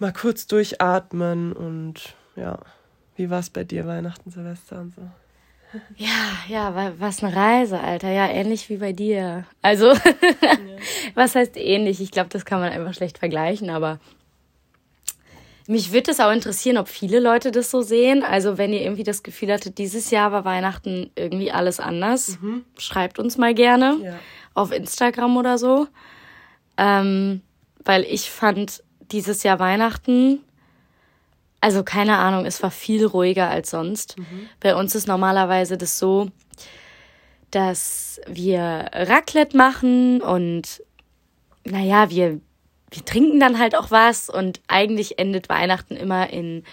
mal 0.00 0.12
kurz 0.12 0.48
durchatmen 0.48 1.52
und 1.52 2.16
ja, 2.34 2.58
wie 3.14 3.30
war 3.30 3.38
es 3.38 3.50
bei 3.50 3.62
dir 3.62 3.86
Weihnachten, 3.86 4.32
Silvester 4.32 4.80
und 4.80 4.92
so? 4.92 5.02
Ja, 5.96 6.08
ja, 6.48 6.74
wa- 6.74 6.92
was 6.98 7.22
eine 7.22 7.34
Reise, 7.34 7.80
Alter. 7.80 8.10
Ja, 8.10 8.28
ähnlich 8.28 8.68
wie 8.68 8.76
bei 8.76 8.92
dir. 8.92 9.44
Also, 9.62 9.92
was 11.14 11.34
heißt 11.34 11.56
ähnlich? 11.56 12.00
Ich 12.00 12.10
glaube, 12.10 12.28
das 12.30 12.44
kann 12.44 12.60
man 12.60 12.72
einfach 12.72 12.94
schlecht 12.94 13.18
vergleichen, 13.18 13.70
aber 13.70 13.98
mich 15.66 15.92
würde 15.92 16.10
es 16.10 16.20
auch 16.20 16.30
interessieren, 16.30 16.76
ob 16.76 16.88
viele 16.88 17.20
Leute 17.20 17.50
das 17.50 17.70
so 17.70 17.80
sehen. 17.80 18.22
Also, 18.22 18.58
wenn 18.58 18.72
ihr 18.72 18.82
irgendwie 18.82 19.02
das 19.02 19.22
Gefühl 19.22 19.50
hattet, 19.52 19.78
dieses 19.78 20.10
Jahr 20.10 20.30
war 20.30 20.44
Weihnachten 20.44 21.10
irgendwie 21.16 21.50
alles 21.52 21.80
anders, 21.80 22.38
schreibt 22.76 23.18
uns 23.18 23.38
mal 23.38 23.54
gerne 23.54 23.96
Ja. 24.02 24.14
auf 24.52 24.72
Instagram 24.72 25.36
oder 25.38 25.56
so. 25.56 25.86
Ähm, 26.76 27.40
weil 27.84 28.02
ich 28.02 28.30
fand 28.30 28.82
dieses 29.12 29.42
Jahr 29.42 29.58
Weihnachten, 29.58 30.40
also 31.64 31.82
keine 31.82 32.18
Ahnung, 32.18 32.44
es 32.44 32.62
war 32.62 32.70
viel 32.70 33.06
ruhiger 33.06 33.48
als 33.48 33.70
sonst. 33.70 34.16
Bei 34.60 34.76
uns 34.76 34.94
ist 34.94 35.08
normalerweise 35.08 35.78
das 35.78 35.98
so, 35.98 36.28
dass 37.50 38.20
wir 38.26 38.90
Raclette 38.92 39.56
machen 39.56 40.20
und 40.20 40.82
naja, 41.64 42.10
wir, 42.10 42.38
wir 42.90 43.04
trinken 43.06 43.40
dann 43.40 43.58
halt 43.58 43.74
auch 43.76 43.90
was 43.90 44.28
und 44.28 44.60
eigentlich 44.68 45.18
endet 45.18 45.48
Weihnachten 45.48 45.96
immer 45.96 46.28
in 46.28 46.64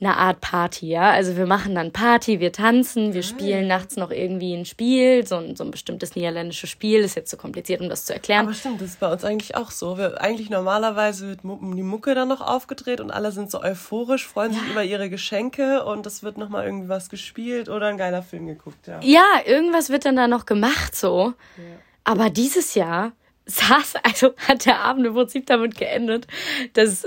einer 0.00 0.16
Art 0.16 0.40
Party, 0.40 0.88
ja. 0.88 1.10
Also 1.10 1.36
wir 1.36 1.46
machen 1.46 1.74
dann 1.74 1.92
Party, 1.92 2.40
wir 2.40 2.52
tanzen, 2.52 3.12
wir 3.12 3.22
spielen 3.22 3.66
nachts 3.66 3.96
noch 3.96 4.10
irgendwie 4.10 4.54
ein 4.54 4.64
Spiel, 4.64 5.26
so 5.26 5.36
ein, 5.36 5.56
so 5.56 5.64
ein 5.64 5.70
bestimmtes 5.70 6.16
niederländisches 6.16 6.70
Spiel, 6.70 7.00
ist 7.00 7.16
jetzt 7.16 7.30
zu 7.30 7.36
kompliziert, 7.36 7.82
um 7.82 7.90
das 7.90 8.06
zu 8.06 8.14
erklären. 8.14 8.46
Aber 8.46 8.54
stimmt, 8.54 8.80
das 8.80 8.90
ist 8.90 9.00
bei 9.00 9.12
uns 9.12 9.24
eigentlich 9.24 9.56
auch 9.56 9.70
so. 9.70 9.98
Wir, 9.98 10.20
eigentlich 10.20 10.48
normalerweise 10.48 11.28
wird 11.28 11.40
die 11.42 11.82
Mucke 11.82 12.14
dann 12.14 12.28
noch 12.28 12.40
aufgedreht 12.40 13.00
und 13.00 13.10
alle 13.10 13.30
sind 13.30 13.50
so 13.50 13.62
euphorisch, 13.62 14.26
freuen 14.26 14.52
sich 14.52 14.62
über 14.70 14.84
ihre 14.84 15.10
Geschenke 15.10 15.84
und 15.84 16.06
es 16.06 16.22
wird 16.22 16.38
nochmal 16.38 16.64
irgendwie 16.64 16.88
was 16.88 17.10
gespielt 17.10 17.68
oder 17.68 17.88
ein 17.88 17.98
geiler 17.98 18.22
Film 18.22 18.46
geguckt, 18.46 18.86
ja. 18.86 19.00
Ja, 19.02 19.24
irgendwas 19.44 19.90
wird 19.90 20.06
dann 20.06 20.16
da 20.16 20.28
noch 20.28 20.46
gemacht 20.46 20.96
so. 20.96 21.34
Aber 22.04 22.30
dieses 22.30 22.74
Jahr 22.74 23.12
saß, 23.44 23.96
also 24.02 24.34
hat 24.48 24.64
der 24.64 24.80
Abend 24.80 25.06
im 25.06 25.14
Prinzip 25.14 25.46
damit 25.46 25.76
geendet, 25.76 26.26
dass 26.72 27.06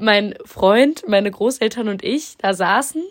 mein 0.00 0.34
Freund, 0.44 1.04
meine 1.08 1.30
Großeltern 1.30 1.88
und 1.88 2.04
ich 2.04 2.36
da 2.38 2.54
saßen 2.54 3.02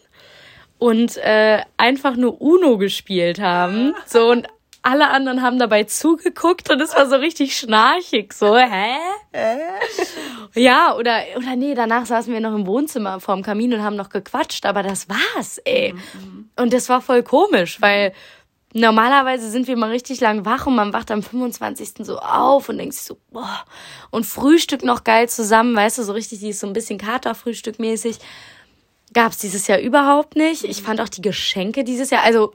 und 0.77 1.17
äh, 1.17 1.62
einfach 1.77 2.15
nur 2.15 2.41
Uno 2.41 2.77
gespielt 2.77 3.39
haben. 3.39 3.94
So 4.06 4.29
und 4.29 4.48
alle 4.88 5.10
anderen 5.10 5.41
haben 5.41 5.60
dabei 5.60 5.84
zugeguckt 5.84 6.70
und 6.70 6.79
es 6.79 6.96
war 6.96 7.08
so 7.08 7.15
richtig 7.17 7.58
schnarchig. 7.58 8.32
So, 8.32 8.56
hä? 8.56 8.96
Ja, 10.56 10.96
oder, 10.96 11.24
oder 11.36 11.56
nee, 11.58 11.74
danach 11.74 12.06
saßen 12.06 12.32
wir 12.32 12.39
noch 12.39 12.56
im 12.56 12.65
Wohnzimmer 12.65 13.20
vorm 13.20 13.44
Kamin 13.44 13.74
und 13.74 13.84
haben 13.84 13.98
noch 13.98 14.10
gequatscht, 14.10 14.65
aber 14.65 14.84
das 14.84 15.08
war's, 15.10 15.58
ey. 15.65 15.94
Mhm. 15.94 16.50
Und 16.56 16.72
das 16.72 16.88
war 16.88 17.01
voll 17.01 17.24
komisch, 17.24 17.82
weil 17.82 18.13
normalerweise 18.74 19.50
sind 19.50 19.68
wir 19.68 19.78
mal 19.78 19.90
richtig 19.90 20.20
lang 20.20 20.46
wach 20.46 20.68
und 20.68 20.76
man 20.76 20.94
wacht 20.94 21.12
am 21.12 21.24
25. 21.24 22.06
so 22.06 22.20
auf 22.20 22.70
und 22.70 22.78
denkt 22.78 22.96
sich 22.96 23.04
so, 23.04 23.18
boah, 23.32 23.66
und 24.12 24.26
Frühstück 24.26 24.84
noch 24.84 25.04
geil 25.04 25.30
zusammen, 25.30 25.76
weißt 25.76 25.98
du, 25.98 26.04
so 26.04 26.14
richtig, 26.14 26.40
die 26.40 26.50
ist 26.50 26.60
so 26.60 26.68
ein 26.68 26.74
bisschen 26.74 26.98
Katerfrühstück 26.98 27.80
mäßig. 27.80 28.18
Gab's 29.14 29.38
dieses 29.38 29.68
Jahr 29.68 29.80
überhaupt 29.80 30.36
nicht. 30.36 30.64
Ich 30.64 30.84
fand 30.84 31.00
auch 31.00 31.10
die 31.10 31.22
Geschenke 31.22 31.84
dieses 31.84 32.10
Jahr, 32.10 32.24
also 32.24 32.54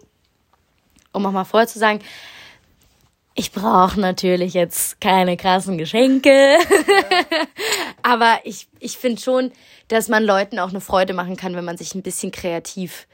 um 1.12 1.26
auch 1.26 1.32
mal 1.32 1.44
vorher 1.44 1.68
zu 1.68 1.78
sagen, 1.78 2.00
ich 3.34 3.52
brauche 3.52 3.98
natürlich 3.98 4.52
jetzt 4.52 5.00
keine 5.00 5.36
krassen 5.38 5.78
Geschenke. 5.78 6.58
Aber 8.02 8.40
ich, 8.44 8.68
ich 8.78 8.98
finde 8.98 9.22
schon, 9.22 9.52
dass 9.88 10.08
man 10.08 10.22
Leuten 10.22 10.58
auch 10.58 10.68
eine 10.68 10.82
Freude 10.82 11.14
machen 11.14 11.36
kann, 11.36 11.56
wenn 11.56 11.64
man 11.64 11.78
sich 11.78 11.94
ein 11.94 12.02
bisschen 12.02 12.30
kreativ 12.30 13.06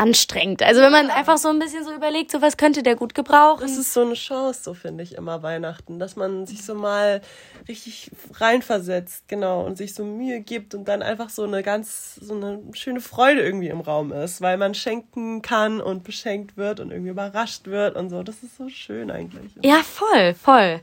anstrengend. 0.00 0.62
Also 0.62 0.80
wenn 0.80 0.92
man 0.92 1.08
ja. 1.08 1.14
einfach 1.14 1.36
so 1.36 1.48
ein 1.48 1.58
bisschen 1.58 1.84
so 1.84 1.92
überlegt, 1.92 2.30
so 2.30 2.40
was 2.40 2.56
könnte 2.56 2.82
der 2.82 2.96
gut 2.96 3.14
gebrauchen. 3.14 3.60
Das 3.60 3.76
ist 3.76 3.92
so 3.92 4.00
eine 4.00 4.14
Chance, 4.14 4.62
so 4.62 4.72
finde 4.72 5.04
ich 5.04 5.14
immer 5.14 5.42
Weihnachten, 5.42 5.98
dass 5.98 6.16
man 6.16 6.46
sich 6.46 6.64
so 6.64 6.74
mal 6.74 7.20
richtig 7.68 8.10
reinversetzt, 8.32 9.28
genau, 9.28 9.64
und 9.64 9.76
sich 9.76 9.94
so 9.94 10.04
Mühe 10.04 10.40
gibt 10.40 10.74
und 10.74 10.88
dann 10.88 11.02
einfach 11.02 11.28
so 11.28 11.44
eine 11.44 11.62
ganz, 11.62 12.14
so 12.14 12.34
eine 12.34 12.60
schöne 12.72 13.00
Freude 13.00 13.42
irgendwie 13.42 13.68
im 13.68 13.80
Raum 13.80 14.10
ist, 14.10 14.40
weil 14.40 14.56
man 14.56 14.74
schenken 14.74 15.42
kann 15.42 15.82
und 15.82 16.02
beschenkt 16.02 16.56
wird 16.56 16.80
und 16.80 16.90
irgendwie 16.90 17.10
überrascht 17.10 17.66
wird 17.66 17.94
und 17.96 18.08
so. 18.08 18.22
Das 18.22 18.42
ist 18.42 18.56
so 18.56 18.70
schön 18.70 19.10
eigentlich. 19.10 19.52
Ja, 19.62 19.82
voll, 19.82 20.32
voll. 20.32 20.80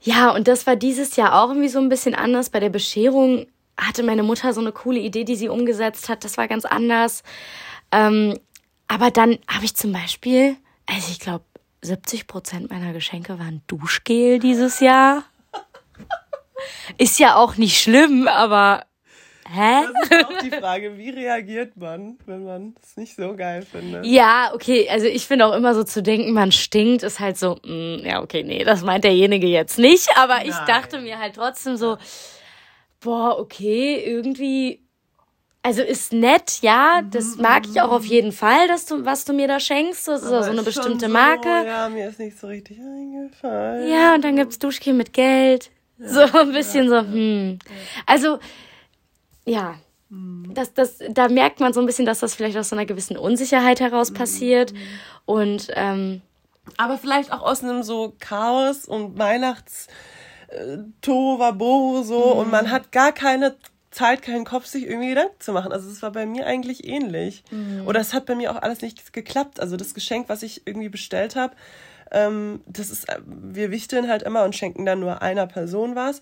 Ja, 0.00 0.30
und 0.30 0.48
das 0.48 0.66
war 0.66 0.74
dieses 0.74 1.14
Jahr 1.14 1.40
auch 1.40 1.50
irgendwie 1.50 1.68
so 1.68 1.78
ein 1.78 1.88
bisschen 1.88 2.16
anders. 2.16 2.50
Bei 2.50 2.58
der 2.58 2.70
Bescherung 2.70 3.46
hatte 3.76 4.02
meine 4.02 4.24
Mutter 4.24 4.52
so 4.52 4.60
eine 4.60 4.72
coole 4.72 4.98
Idee, 4.98 5.22
die 5.22 5.36
sie 5.36 5.48
umgesetzt 5.48 6.08
hat. 6.08 6.24
Das 6.24 6.36
war 6.36 6.48
ganz 6.48 6.64
anders. 6.64 7.22
Ähm, 7.92 8.38
aber 8.86 9.10
dann 9.10 9.38
habe 9.46 9.64
ich 9.64 9.74
zum 9.74 9.92
Beispiel, 9.92 10.56
also 10.86 11.10
ich 11.10 11.20
glaube, 11.20 11.44
70 11.82 12.26
Prozent 12.26 12.70
meiner 12.70 12.92
Geschenke 12.92 13.38
waren 13.38 13.62
Duschgel 13.66 14.38
dieses 14.38 14.80
Jahr. 14.80 15.24
Ist 16.98 17.18
ja 17.18 17.36
auch 17.36 17.56
nicht 17.56 17.80
schlimm, 17.80 18.26
aber 18.26 18.84
hä? 19.48 19.86
Das 20.10 20.10
ist 20.10 20.26
auch 20.26 20.38
die 20.42 20.50
Frage, 20.50 20.98
wie 20.98 21.10
reagiert 21.10 21.76
man, 21.76 22.18
wenn 22.26 22.44
man 22.44 22.74
es 22.82 22.96
nicht 22.96 23.14
so 23.16 23.36
geil 23.36 23.62
findet? 23.62 24.04
Ja, 24.04 24.50
okay, 24.54 24.88
also 24.90 25.06
ich 25.06 25.26
finde 25.26 25.46
auch 25.46 25.54
immer 25.54 25.74
so 25.74 25.84
zu 25.84 26.02
denken, 26.02 26.32
man 26.32 26.52
stinkt, 26.52 27.02
ist 27.02 27.20
halt 27.20 27.38
so, 27.38 27.58
mh, 27.64 27.72
mm, 27.72 28.06
ja, 28.06 28.22
okay, 28.22 28.42
nee, 28.42 28.64
das 28.64 28.82
meint 28.82 29.04
derjenige 29.04 29.46
jetzt 29.46 29.78
nicht, 29.78 30.08
aber 30.16 30.38
Nein. 30.38 30.48
ich 30.48 30.56
dachte 30.66 31.00
mir 31.00 31.18
halt 31.18 31.36
trotzdem 31.36 31.76
so, 31.76 31.96
boah, 33.00 33.38
okay, 33.38 34.02
irgendwie 34.04 34.82
also 35.62 35.82
ist 35.82 36.12
nett, 36.12 36.60
ja, 36.62 37.02
das 37.02 37.36
mhm, 37.36 37.42
mag 37.42 37.66
ich 37.66 37.80
auch 37.80 37.90
auf 37.90 38.02
mhm. 38.02 38.08
jeden 38.08 38.32
Fall, 38.32 38.68
dass 38.68 38.86
du, 38.86 39.04
was 39.04 39.24
du 39.24 39.32
mir 39.32 39.48
da 39.48 39.60
schenkst. 39.60 40.08
Das 40.08 40.22
ist 40.22 40.28
so 40.28 40.36
eine 40.36 40.62
bestimmte 40.62 41.06
so, 41.06 41.12
Marke. 41.12 41.48
Ja, 41.48 41.88
mir 41.88 42.08
ist 42.08 42.18
nicht 42.18 42.38
so 42.38 42.46
richtig 42.46 42.78
eingefallen. 42.78 43.88
Ja, 43.88 44.14
und 44.14 44.24
dann 44.24 44.36
gibt's 44.36 44.58
Duschgel 44.58 44.94
mit 44.94 45.12
Geld. 45.12 45.70
Ja, 45.98 46.08
so 46.08 46.38
ein 46.38 46.52
bisschen 46.52 46.84
ja, 46.84 47.02
so, 47.02 47.08
hm. 47.08 47.58
Also, 48.06 48.38
ja. 49.44 49.74
Mhm. 50.10 50.54
Das, 50.54 50.72
das, 50.72 50.98
da 51.10 51.28
merkt 51.28 51.60
man 51.60 51.72
so 51.72 51.80
ein 51.80 51.86
bisschen, 51.86 52.06
dass 52.06 52.20
das 52.20 52.34
vielleicht 52.34 52.56
aus 52.56 52.70
so 52.70 52.76
einer 52.76 52.86
gewissen 52.86 53.16
Unsicherheit 53.18 53.80
heraus 53.80 54.12
passiert. 54.12 54.72
Mhm. 54.72 54.78
Und 55.26 55.68
ähm, 55.74 56.22
aber 56.76 56.98
vielleicht 56.98 57.32
auch 57.32 57.42
aus 57.42 57.62
einem 57.62 57.82
so 57.82 58.14
Chaos 58.18 58.84
und 58.84 59.18
Weihnachts 59.18 59.88
äh, 60.48 60.78
Tohuwabohu 61.00 62.02
so 62.02 62.34
mhm. 62.34 62.40
und 62.40 62.50
man 62.50 62.70
hat 62.70 62.92
gar 62.92 63.12
keine 63.12 63.56
Zeit, 63.98 64.22
keinen 64.22 64.44
Kopf, 64.44 64.66
sich 64.66 64.86
irgendwie 64.86 65.08
Gedanken 65.08 65.40
zu 65.40 65.52
machen. 65.52 65.72
Also 65.72 65.90
es 65.90 66.02
war 66.02 66.12
bei 66.12 66.24
mir 66.24 66.46
eigentlich 66.46 66.86
ähnlich. 66.86 67.42
Mhm. 67.50 67.84
Oder 67.84 67.98
es 67.98 68.14
hat 68.14 68.26
bei 68.26 68.36
mir 68.36 68.52
auch 68.52 68.62
alles 68.62 68.80
nicht 68.80 69.12
geklappt. 69.12 69.58
Also 69.58 69.76
das 69.76 69.92
Geschenk, 69.92 70.28
was 70.28 70.44
ich 70.44 70.62
irgendwie 70.66 70.88
bestellt 70.88 71.34
habe, 71.34 71.56
ähm, 72.12 72.60
das 72.66 72.90
ist, 72.90 73.08
äh, 73.08 73.18
wir 73.26 73.72
wichteln 73.72 74.08
halt 74.08 74.22
immer 74.22 74.44
und 74.44 74.54
schenken 74.54 74.86
dann 74.86 75.00
nur 75.00 75.20
einer 75.20 75.48
Person 75.48 75.96
was. 75.96 76.20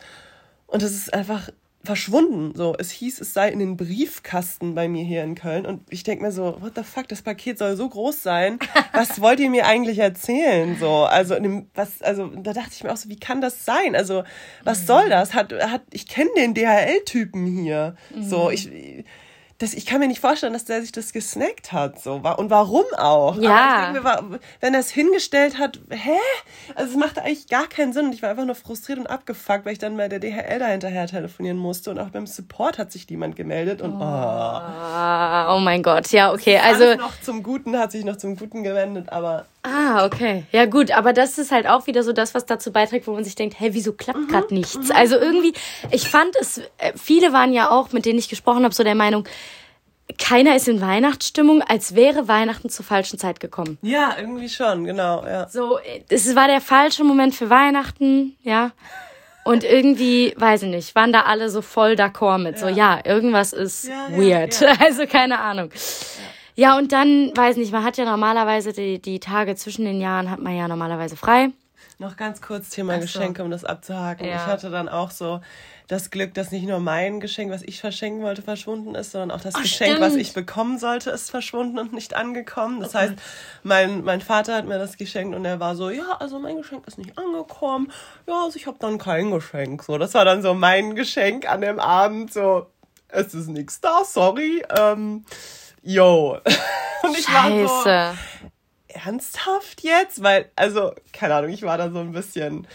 Und 0.66 0.80
das 0.80 0.92
ist 0.92 1.12
einfach 1.12 1.50
verschwunden. 1.86 2.52
So, 2.54 2.74
es 2.78 2.90
hieß, 2.90 3.20
es 3.20 3.32
sei 3.32 3.48
in 3.48 3.58
den 3.58 3.76
Briefkasten 3.76 4.74
bei 4.74 4.88
mir 4.88 5.04
hier 5.04 5.24
in 5.24 5.34
Köln. 5.34 5.64
Und 5.64 5.82
ich 5.88 6.02
denke 6.02 6.24
mir 6.24 6.32
so, 6.32 6.60
what 6.60 6.72
the 6.76 6.82
fuck, 6.82 7.08
das 7.08 7.22
Paket 7.22 7.58
soll 7.58 7.76
so 7.76 7.88
groß 7.88 8.22
sein. 8.22 8.58
Was 8.92 9.20
wollt 9.20 9.40
ihr 9.40 9.50
mir 9.50 9.66
eigentlich 9.66 9.98
erzählen? 9.98 10.76
So, 10.78 11.04
also, 11.04 11.34
dem, 11.38 11.68
was, 11.74 12.02
also, 12.02 12.28
da 12.28 12.52
dachte 12.52 12.70
ich 12.72 12.82
mir 12.82 12.92
auch 12.92 12.96
so, 12.96 13.08
wie 13.08 13.18
kann 13.18 13.40
das 13.40 13.64
sein? 13.64 13.94
Also, 13.94 14.24
was 14.64 14.82
mhm. 14.82 14.86
soll 14.86 15.08
das? 15.08 15.34
Hat, 15.34 15.52
hat, 15.52 15.82
ich 15.90 16.08
kenne 16.08 16.30
den 16.36 16.54
DHL-Typen 16.54 17.46
hier. 17.46 17.94
Mhm. 18.14 18.22
So, 18.22 18.50
ich, 18.50 18.70
das, 19.58 19.72
ich 19.72 19.86
kann 19.86 20.00
mir 20.00 20.08
nicht 20.08 20.20
vorstellen, 20.20 20.52
dass 20.52 20.66
der 20.66 20.82
sich 20.82 20.92
das 20.92 21.14
gesnackt 21.14 21.72
hat. 21.72 21.98
So. 22.00 22.14
Und 22.14 22.50
warum 22.50 22.84
auch? 22.98 23.36
Ja. 23.38 23.90
Mir, 23.92 24.40
wenn 24.60 24.74
er 24.74 24.80
es 24.80 24.90
hingestellt 24.90 25.58
hat, 25.58 25.80
hä? 25.88 26.18
Also 26.74 26.92
es 26.92 26.96
machte 26.98 27.22
eigentlich 27.22 27.48
gar 27.48 27.66
keinen 27.66 27.94
Sinn. 27.94 28.06
Und 28.06 28.12
ich 28.12 28.20
war 28.20 28.28
einfach 28.28 28.44
nur 28.44 28.54
frustriert 28.54 28.98
und 28.98 29.06
abgefuckt, 29.06 29.64
weil 29.64 29.72
ich 29.72 29.78
dann 29.78 29.96
bei 29.96 30.08
der 30.08 30.18
DHL 30.18 30.58
da 30.58 30.66
hinterher 30.66 31.06
telefonieren 31.06 31.56
musste. 31.56 31.90
Und 31.90 31.98
auch 31.98 32.10
beim 32.10 32.26
Support 32.26 32.76
hat 32.76 32.92
sich 32.92 33.08
niemand 33.08 33.34
gemeldet. 33.34 33.80
Und 33.80 33.94
oh, 33.94 34.02
oh, 34.02 35.54
oh 35.54 35.60
mein 35.60 35.82
Gott, 35.82 36.12
ja, 36.12 36.32
okay. 36.32 36.58
Also 36.58 36.94
noch 36.94 37.18
zum 37.22 37.42
Guten, 37.42 37.78
hat 37.78 37.92
sich 37.92 38.04
noch 38.04 38.16
zum 38.16 38.36
Guten 38.36 38.62
gewendet, 38.62 39.08
aber. 39.10 39.46
Ah, 39.66 40.06
okay. 40.06 40.44
Ja, 40.52 40.66
gut, 40.66 40.92
aber 40.92 41.12
das 41.12 41.38
ist 41.38 41.50
halt 41.50 41.66
auch 41.66 41.86
wieder 41.86 42.02
so 42.04 42.12
das, 42.12 42.34
was 42.34 42.46
dazu 42.46 42.72
beiträgt, 42.72 43.06
wo 43.06 43.12
man 43.12 43.24
sich 43.24 43.34
denkt, 43.34 43.58
hey, 43.58 43.74
wieso 43.74 43.92
klappt 43.92 44.20
mhm, 44.20 44.28
gerade 44.28 44.54
nichts? 44.54 44.76
Mhm. 44.76 44.92
Also 44.94 45.16
irgendwie, 45.16 45.54
ich 45.90 46.08
fand 46.08 46.36
es, 46.40 46.58
äh, 46.78 46.92
viele 46.94 47.32
waren 47.32 47.52
ja 47.52 47.70
auch, 47.70 47.92
mit 47.92 48.06
denen 48.06 48.18
ich 48.18 48.28
gesprochen 48.28 48.62
habe, 48.64 48.74
so 48.74 48.84
der 48.84 48.94
Meinung, 48.94 49.24
keiner 50.18 50.54
ist 50.54 50.68
in 50.68 50.80
Weihnachtsstimmung, 50.80 51.62
als 51.62 51.96
wäre 51.96 52.28
Weihnachten 52.28 52.68
zur 52.68 52.84
falschen 52.84 53.18
Zeit 53.18 53.40
gekommen. 53.40 53.76
Ja, 53.82 54.14
irgendwie 54.18 54.48
schon, 54.48 54.84
genau, 54.84 55.24
ja. 55.26 55.48
So, 55.48 55.80
es 56.08 56.36
war 56.36 56.46
der 56.46 56.60
falsche 56.60 57.02
Moment 57.02 57.34
für 57.34 57.50
Weihnachten, 57.50 58.36
ja. 58.42 58.70
Und 59.44 59.62
irgendwie, 59.62 60.34
weiß 60.36 60.62
ich 60.64 60.70
nicht, 60.70 60.94
waren 60.94 61.12
da 61.12 61.22
alle 61.22 61.50
so 61.50 61.62
voll 61.62 61.92
d'accord 61.92 62.38
mit. 62.38 62.56
Ja. 62.56 62.60
So, 62.60 62.68
ja, 62.68 63.00
irgendwas 63.04 63.52
ist 63.52 63.88
ja, 63.88 64.08
weird. 64.10 64.60
Ja, 64.60 64.74
also 64.80 65.06
keine 65.06 65.40
Ahnung. 65.40 65.70
Ja. 66.56 66.76
und 66.76 66.92
dann, 66.92 67.30
weiß 67.34 67.56
nicht, 67.56 67.72
man 67.72 67.84
hat 67.84 67.96
ja 67.96 68.04
normalerweise 68.04 68.72
die, 68.72 69.00
die 69.00 69.20
Tage 69.20 69.54
zwischen 69.54 69.84
den 69.84 70.00
Jahren 70.00 70.30
hat 70.30 70.40
man 70.40 70.56
ja 70.56 70.66
normalerweise 70.68 71.16
frei. 71.16 71.50
Noch 71.98 72.16
ganz 72.16 72.42
kurz 72.42 72.70
Thema 72.70 72.96
so. 72.96 73.02
Geschenke, 73.02 73.42
um 73.42 73.50
das 73.50 73.64
abzuhaken. 73.64 74.26
Ich 74.26 74.34
hatte 74.34 74.70
dann 74.70 74.88
auch 74.88 75.10
so, 75.10 75.40
das 75.88 76.10
Glück, 76.10 76.34
dass 76.34 76.50
nicht 76.50 76.66
nur 76.66 76.80
mein 76.80 77.20
Geschenk, 77.20 77.52
was 77.52 77.62
ich 77.62 77.80
verschenken 77.80 78.22
wollte, 78.22 78.42
verschwunden 78.42 78.94
ist, 78.94 79.12
sondern 79.12 79.30
auch 79.30 79.40
das 79.40 79.54
oh, 79.54 79.60
Geschenk, 79.60 79.92
stimmt. 79.92 80.00
was 80.00 80.14
ich 80.16 80.32
bekommen 80.32 80.78
sollte, 80.78 81.10
ist 81.10 81.30
verschwunden 81.30 81.78
und 81.78 81.92
nicht 81.92 82.14
angekommen. 82.14 82.80
Das 82.80 82.94
oh 82.94 82.98
heißt, 82.98 83.14
mein, 83.62 84.02
mein 84.02 84.20
Vater 84.20 84.56
hat 84.56 84.66
mir 84.66 84.78
das 84.78 84.96
geschenkt 84.96 85.36
und 85.36 85.44
er 85.44 85.60
war 85.60 85.76
so, 85.76 85.90
ja, 85.90 86.16
also 86.18 86.38
mein 86.40 86.56
Geschenk 86.56 86.86
ist 86.88 86.98
nicht 86.98 87.16
angekommen. 87.16 87.92
Ja, 88.26 88.44
also 88.44 88.56
ich 88.56 88.66
habe 88.66 88.78
dann 88.80 88.98
kein 88.98 89.30
Geschenk. 89.30 89.84
So, 89.84 89.96
das 89.96 90.14
war 90.14 90.24
dann 90.24 90.42
so 90.42 90.54
mein 90.54 90.96
Geschenk 90.96 91.48
an 91.48 91.60
dem 91.60 91.78
Abend. 91.78 92.32
So, 92.32 92.66
es 93.08 93.32
ist 93.32 93.48
nichts 93.48 93.80
da, 93.80 94.02
sorry. 94.04 94.64
Ähm, 94.76 95.24
yo. 95.86 96.38
und 97.02 97.18
ich 97.18 97.24
Scheiße. 97.24 97.64
war 97.64 98.12
so, 98.12 98.18
ernsthaft 98.88 99.82
jetzt? 99.82 100.22
Weil, 100.22 100.50
also, 100.56 100.92
keine 101.12 101.34
Ahnung, 101.34 101.50
ich 101.50 101.62
war 101.62 101.78
da 101.78 101.90
so 101.90 102.00
ein 102.00 102.12
bisschen 102.12 102.66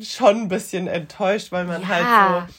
schon 0.00 0.42
ein 0.42 0.48
bisschen 0.48 0.86
enttäuscht, 0.86 1.50
weil 1.50 1.64
man 1.64 1.88
halt 1.88 2.04
ja. 2.04 2.30
halt 2.30 2.48
so 2.48 2.54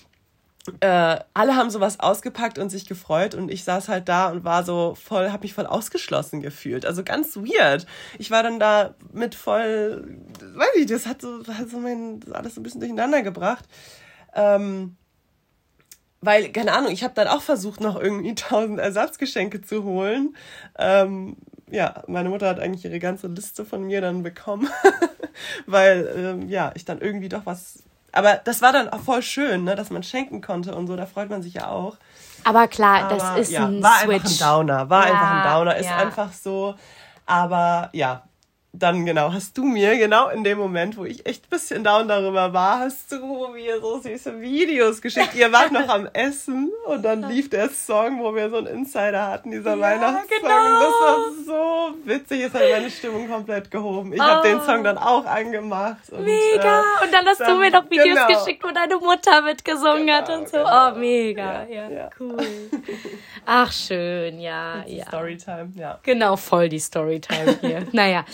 äh, 0.79 1.19
alle 1.33 1.55
haben 1.55 1.69
sowas 1.69 1.99
ausgepackt 1.99 2.57
und 2.57 2.69
sich 2.69 2.87
gefreut 2.87 3.35
und 3.35 3.51
ich 3.51 3.63
saß 3.63 3.87
halt 3.87 4.09
da 4.09 4.29
und 4.29 4.43
war 4.43 4.63
so 4.63 4.95
voll, 4.95 5.31
hab 5.31 5.43
mich 5.43 5.53
voll 5.53 5.67
ausgeschlossen 5.67 6.41
gefühlt. 6.41 6.85
Also 6.85 7.03
ganz 7.03 7.35
weird. 7.35 7.85
Ich 8.17 8.31
war 8.31 8.41
dann 8.41 8.59
da 8.59 8.95
mit 9.13 9.35
voll, 9.35 10.17
weiß 10.41 10.75
ich, 10.77 10.87
das 10.87 11.05
hat 11.05 11.21
so, 11.21 11.45
hat 11.47 11.69
so 11.69 11.77
mein, 11.77 12.19
alles 12.31 12.55
so 12.55 12.61
ein 12.61 12.63
bisschen 12.63 12.79
durcheinander 12.79 13.21
gebracht. 13.21 13.65
Ähm, 14.33 14.97
weil, 16.25 16.51
keine 16.51 16.73
Ahnung, 16.73 16.91
ich 16.91 17.03
habe 17.03 17.13
dann 17.13 17.27
auch 17.27 17.41
versucht, 17.41 17.81
noch 17.81 17.99
irgendwie 17.99 18.35
tausend 18.35 18.79
Ersatzgeschenke 18.79 19.61
zu 19.61 19.83
holen. 19.83 20.35
Ähm, 20.77 21.37
ja, 21.69 22.03
meine 22.07 22.29
Mutter 22.29 22.47
hat 22.47 22.59
eigentlich 22.59 22.85
ihre 22.85 22.99
ganze 22.99 23.27
Liste 23.27 23.65
von 23.65 23.83
mir 23.83 24.01
dann 24.01 24.23
bekommen, 24.23 24.69
weil 25.65 26.09
ähm, 26.15 26.49
ja, 26.49 26.71
ich 26.75 26.85
dann 26.85 26.99
irgendwie 27.01 27.29
doch 27.29 27.45
was. 27.45 27.83
Aber 28.11 28.35
das 28.35 28.61
war 28.61 28.71
dann 28.71 28.87
auch 28.89 29.01
voll 29.01 29.21
schön, 29.21 29.63
ne, 29.63 29.75
dass 29.75 29.89
man 29.89 30.03
schenken 30.03 30.41
konnte 30.41 30.73
und 30.75 30.87
so, 30.87 30.95
da 30.95 31.05
freut 31.05 31.29
man 31.29 31.41
sich 31.41 31.55
ja 31.55 31.69
auch. 31.69 31.97
Aber 32.43 32.67
klar, 32.67 33.03
aber, 33.03 33.15
das 33.15 33.37
ist 33.39 33.51
ja, 33.51 33.65
ein 33.65 33.81
war 33.81 33.99
Switch. 33.99 34.13
einfach 34.13 34.29
ein 34.29 34.37
Downer, 34.37 34.89
war 34.89 35.07
ja, 35.07 35.13
einfach 35.13 35.31
ein 35.31 35.53
Downer, 35.53 35.75
ist 35.77 35.89
ja. 35.89 35.97
einfach 35.97 36.31
so. 36.31 36.75
Aber 37.25 37.89
ja, 37.91 38.23
dann 38.79 39.05
genau, 39.05 39.31
hast 39.33 39.57
du 39.57 39.63
mir 39.63 39.97
genau 39.97 40.29
in 40.29 40.43
dem 40.43 40.57
Moment, 40.57 40.97
wo 40.97 41.05
ich 41.05 41.25
echt 41.25 41.45
ein 41.45 41.49
bisschen 41.49 41.83
down 41.83 42.07
darüber 42.07 42.53
war, 42.53 42.79
hast 42.79 43.11
du 43.11 43.47
mir 43.53 43.79
so 43.79 43.99
süße 43.99 44.39
Videos 44.41 45.01
geschickt. 45.01 45.35
Ihr 45.35 45.51
wart 45.51 45.71
noch 45.71 45.87
am 45.89 46.07
Essen 46.13 46.71
und 46.85 47.03
dann 47.03 47.29
lief 47.29 47.49
der 47.49 47.69
Song, 47.69 48.19
wo 48.21 48.35
wir 48.35 48.49
so 48.49 48.57
einen 48.57 48.67
Insider 48.67 49.27
hatten, 49.27 49.51
dieser 49.51 49.75
ja, 49.75 49.81
Weihnachtssong. 49.81 50.39
Genau. 50.41 50.79
Das 50.79 50.91
war 50.91 51.17
so 51.45 51.95
witzig, 52.03 52.41
es 52.41 52.53
hat 52.53 52.61
meine 52.61 52.91
Stimmung 52.91 53.29
komplett 53.29 53.71
gehoben. 53.71 54.13
Ich 54.13 54.19
oh. 54.19 54.23
habe 54.23 54.47
den 54.47 54.61
Song 54.61 54.83
dann 54.83 54.97
auch 54.97 55.25
angemacht. 55.25 56.11
Und, 56.11 56.23
mega! 56.23 56.81
Äh, 56.81 57.05
und 57.05 57.13
dann 57.13 57.25
hast 57.25 57.39
dann, 57.39 57.49
du 57.49 57.59
mir 57.59 57.71
noch 57.71 57.89
Videos 57.89 58.05
genau. 58.05 58.27
geschickt, 58.27 58.63
wo 58.63 58.71
deine 58.71 58.97
Mutter 58.97 59.41
mitgesungen 59.41 60.07
genau, 60.07 60.17
hat 60.17 60.29
und 60.29 60.49
so. 60.49 60.57
Genau. 60.57 60.89
Oh, 60.89 60.95
mega. 60.97 61.65
Ja, 61.65 61.89
ja, 61.89 62.09
cool. 62.19 62.37
Ach, 63.45 63.71
schön, 63.71 64.39
ja. 64.39 64.83
ja. 64.85 65.05
Storytime, 65.05 65.71
ja. 65.75 65.99
Genau, 66.03 66.35
voll 66.35 66.69
die 66.69 66.79
Storytime 66.79 67.57
hier. 67.61 67.87
naja. 67.91 68.25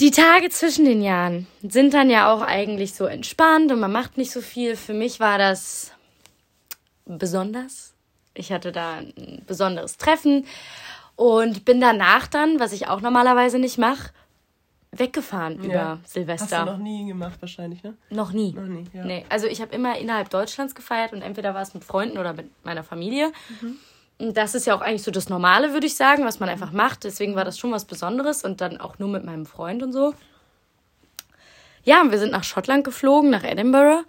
Die 0.00 0.10
Tage 0.10 0.50
zwischen 0.50 0.84
den 0.84 1.02
Jahren 1.02 1.46
sind 1.62 1.94
dann 1.94 2.10
ja 2.10 2.32
auch 2.32 2.42
eigentlich 2.42 2.94
so 2.94 3.04
entspannt 3.06 3.70
und 3.70 3.78
man 3.78 3.92
macht 3.92 4.16
nicht 4.16 4.32
so 4.32 4.40
viel. 4.40 4.76
Für 4.76 4.94
mich 4.94 5.20
war 5.20 5.38
das 5.38 5.92
besonders. 7.06 7.94
Ich 8.34 8.50
hatte 8.50 8.72
da 8.72 8.96
ein 8.96 9.42
besonderes 9.46 9.96
Treffen 9.96 10.46
und 11.14 11.64
bin 11.64 11.80
danach 11.80 12.26
dann, 12.26 12.58
was 12.58 12.72
ich 12.72 12.88
auch 12.88 13.00
normalerweise 13.00 13.60
nicht 13.60 13.78
mache, 13.78 14.10
weggefahren 14.90 15.62
ja. 15.62 15.64
über 15.64 16.00
Silvester. 16.04 16.58
Hast 16.58 16.68
du 16.68 16.72
noch 16.72 16.78
nie 16.78 17.06
gemacht 17.06 17.36
wahrscheinlich, 17.40 17.82
ne? 17.84 17.96
Noch 18.10 18.32
nie. 18.32 18.52
Noch 18.52 18.66
nie, 18.66 18.84
ja. 18.92 19.04
Nee, 19.04 19.24
also 19.28 19.46
ich 19.46 19.60
habe 19.60 19.74
immer 19.74 19.96
innerhalb 19.98 20.30
Deutschlands 20.30 20.74
gefeiert 20.74 21.12
und 21.12 21.22
entweder 21.22 21.54
war 21.54 21.62
es 21.62 21.74
mit 21.74 21.84
Freunden 21.84 22.18
oder 22.18 22.32
mit 22.32 22.50
meiner 22.64 22.82
Familie. 22.82 23.32
Mhm. 23.60 23.78
Das 24.18 24.54
ist 24.54 24.66
ja 24.66 24.76
auch 24.76 24.80
eigentlich 24.80 25.02
so 25.02 25.10
das 25.10 25.28
Normale, 25.28 25.72
würde 25.72 25.86
ich 25.86 25.96
sagen, 25.96 26.24
was 26.24 26.38
man 26.38 26.48
einfach 26.48 26.72
macht. 26.72 27.04
Deswegen 27.04 27.34
war 27.34 27.44
das 27.44 27.58
schon 27.58 27.72
was 27.72 27.84
Besonderes 27.84 28.44
und 28.44 28.60
dann 28.60 28.80
auch 28.80 28.98
nur 28.98 29.08
mit 29.08 29.24
meinem 29.24 29.44
Freund 29.44 29.82
und 29.82 29.92
so. 29.92 30.14
Ja, 31.82 32.00
und 32.00 32.12
wir 32.12 32.18
sind 32.18 32.32
nach 32.32 32.44
Schottland 32.44 32.84
geflogen, 32.84 33.30
nach 33.30 33.44
Edinburgh. 33.44 34.04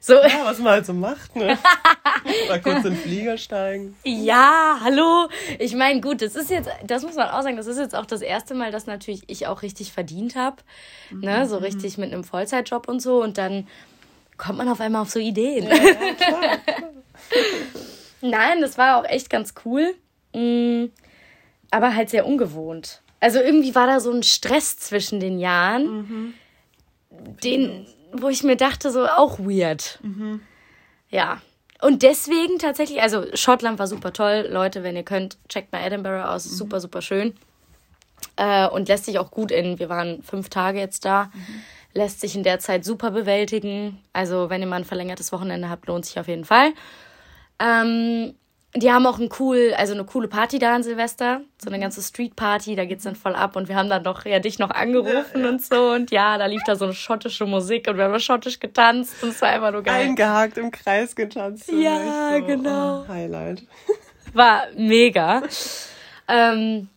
So. 0.00 0.14
Ja, 0.14 0.44
was 0.44 0.58
man 0.58 0.74
halt 0.74 0.86
so 0.86 0.92
macht, 0.92 1.34
ne? 1.34 1.58
Mal 2.48 2.60
kurz 2.60 2.84
in 2.84 2.94
den 2.94 2.96
Flieger 2.96 3.38
steigen. 3.38 3.96
Ja, 4.04 4.78
hallo. 4.80 5.28
Ich 5.58 5.74
meine, 5.74 6.00
gut, 6.00 6.22
das 6.22 6.36
ist 6.36 6.50
jetzt, 6.50 6.68
das 6.84 7.02
muss 7.02 7.16
man 7.16 7.28
auch 7.28 7.42
sagen, 7.42 7.56
das 7.56 7.66
ist 7.66 7.78
jetzt 7.78 7.94
auch 7.94 8.06
das 8.06 8.20
erste 8.20 8.54
Mal, 8.54 8.70
dass 8.70 8.86
natürlich 8.86 9.22
ich 9.26 9.46
auch 9.46 9.62
richtig 9.62 9.92
verdient 9.92 10.36
habe. 10.36 10.56
Mhm. 11.10 11.20
Ne? 11.20 11.48
So 11.48 11.56
mhm. 11.56 11.64
richtig 11.64 11.98
mit 11.98 12.12
einem 12.12 12.24
Vollzeitjob 12.24 12.88
und 12.88 13.00
so. 13.00 13.22
Und 13.22 13.38
dann 13.38 13.66
kommt 14.36 14.58
man 14.58 14.68
auf 14.68 14.80
einmal 14.80 15.02
auf 15.02 15.10
so 15.10 15.18
Ideen. 15.18 15.66
Ja, 15.66 15.74
ja 15.74 16.14
klar. 16.14 16.58
Nein, 18.20 18.60
das 18.60 18.78
war 18.78 18.98
auch 18.98 19.04
echt 19.04 19.30
ganz 19.30 19.54
cool. 19.64 19.94
Mm, 20.34 20.86
aber 21.70 21.94
halt 21.94 22.10
sehr 22.10 22.26
ungewohnt. 22.26 23.02
Also 23.20 23.40
irgendwie 23.40 23.74
war 23.74 23.86
da 23.86 24.00
so 24.00 24.12
ein 24.12 24.22
Stress 24.22 24.76
zwischen 24.78 25.20
den 25.20 25.38
Jahren, 25.38 25.86
mhm. 25.86 26.34
den, 27.42 27.86
wo 28.12 28.28
ich 28.28 28.42
mir 28.42 28.56
dachte, 28.56 28.90
so 28.90 29.06
auch 29.06 29.38
weird. 29.38 29.98
Mhm. 30.02 30.40
Ja. 31.10 31.40
Und 31.82 32.02
deswegen 32.02 32.58
tatsächlich, 32.58 33.02
also 33.02 33.24
Schottland 33.34 33.78
war 33.78 33.86
super 33.86 34.12
toll. 34.12 34.48
Leute, 34.50 34.82
wenn 34.82 34.96
ihr 34.96 35.02
könnt, 35.02 35.38
checkt 35.48 35.72
mal 35.72 35.84
Edinburgh 35.84 36.28
aus. 36.28 36.46
Mhm. 36.46 36.50
Super, 36.50 36.80
super 36.80 37.02
schön. 37.02 37.34
Äh, 38.36 38.68
und 38.68 38.88
lässt 38.88 39.06
sich 39.06 39.18
auch 39.18 39.30
gut 39.30 39.50
in, 39.50 39.78
wir 39.78 39.88
waren 39.88 40.22
fünf 40.22 40.48
Tage 40.48 40.78
jetzt 40.78 41.04
da, 41.04 41.24
mhm. 41.24 41.62
lässt 41.92 42.20
sich 42.20 42.34
in 42.34 42.42
der 42.42 42.60
Zeit 42.60 42.84
super 42.84 43.10
bewältigen. 43.10 43.98
Also, 44.12 44.50
wenn 44.50 44.60
ihr 44.60 44.66
mal 44.66 44.76
ein 44.76 44.84
verlängertes 44.84 45.32
Wochenende 45.32 45.68
habt, 45.68 45.86
lohnt 45.86 46.06
sich 46.06 46.18
auf 46.18 46.28
jeden 46.28 46.44
Fall. 46.44 46.72
Ähm, 47.58 48.34
die 48.74 48.92
haben 48.92 49.06
auch 49.06 49.18
ein 49.18 49.30
cool, 49.38 49.72
also 49.76 49.94
eine 49.94 50.04
coole 50.04 50.28
Party 50.28 50.58
da 50.58 50.74
an 50.74 50.82
Silvester, 50.82 51.40
so 51.56 51.70
eine 51.70 51.80
ganze 51.80 52.02
Street 52.02 52.36
Party, 52.36 52.76
da 52.76 52.84
geht's 52.84 53.04
dann 53.04 53.16
voll 53.16 53.34
ab 53.34 53.56
und 53.56 53.68
wir 53.68 53.76
haben 53.76 53.88
dann 53.88 54.04
doch 54.04 54.26
ja 54.26 54.38
dich 54.38 54.58
noch 54.58 54.70
angerufen 54.70 55.24
ja, 55.36 55.40
ja. 55.40 55.48
und 55.48 55.64
so 55.64 55.92
und 55.92 56.10
ja, 56.10 56.36
da 56.36 56.46
lief 56.46 56.62
da 56.66 56.76
so 56.76 56.84
eine 56.84 56.94
schottische 56.94 57.46
Musik 57.46 57.88
und 57.88 57.96
wir 57.96 58.04
haben 58.04 58.20
schottisch 58.20 58.60
getanzt 58.60 59.22
und 59.22 59.30
es 59.30 59.40
war 59.40 59.48
einfach 59.48 59.72
nur 59.72 59.82
geil. 59.82 60.08
Eingehakt 60.08 60.58
im 60.58 60.70
Kreis 60.70 61.16
getanzt. 61.16 61.70
Ja, 61.72 62.34
so, 62.34 62.44
genau. 62.44 63.02
Oh, 63.02 63.08
Highlight. 63.08 63.62
War 64.34 64.64
mega. 64.76 65.42
ähm, 66.28 66.88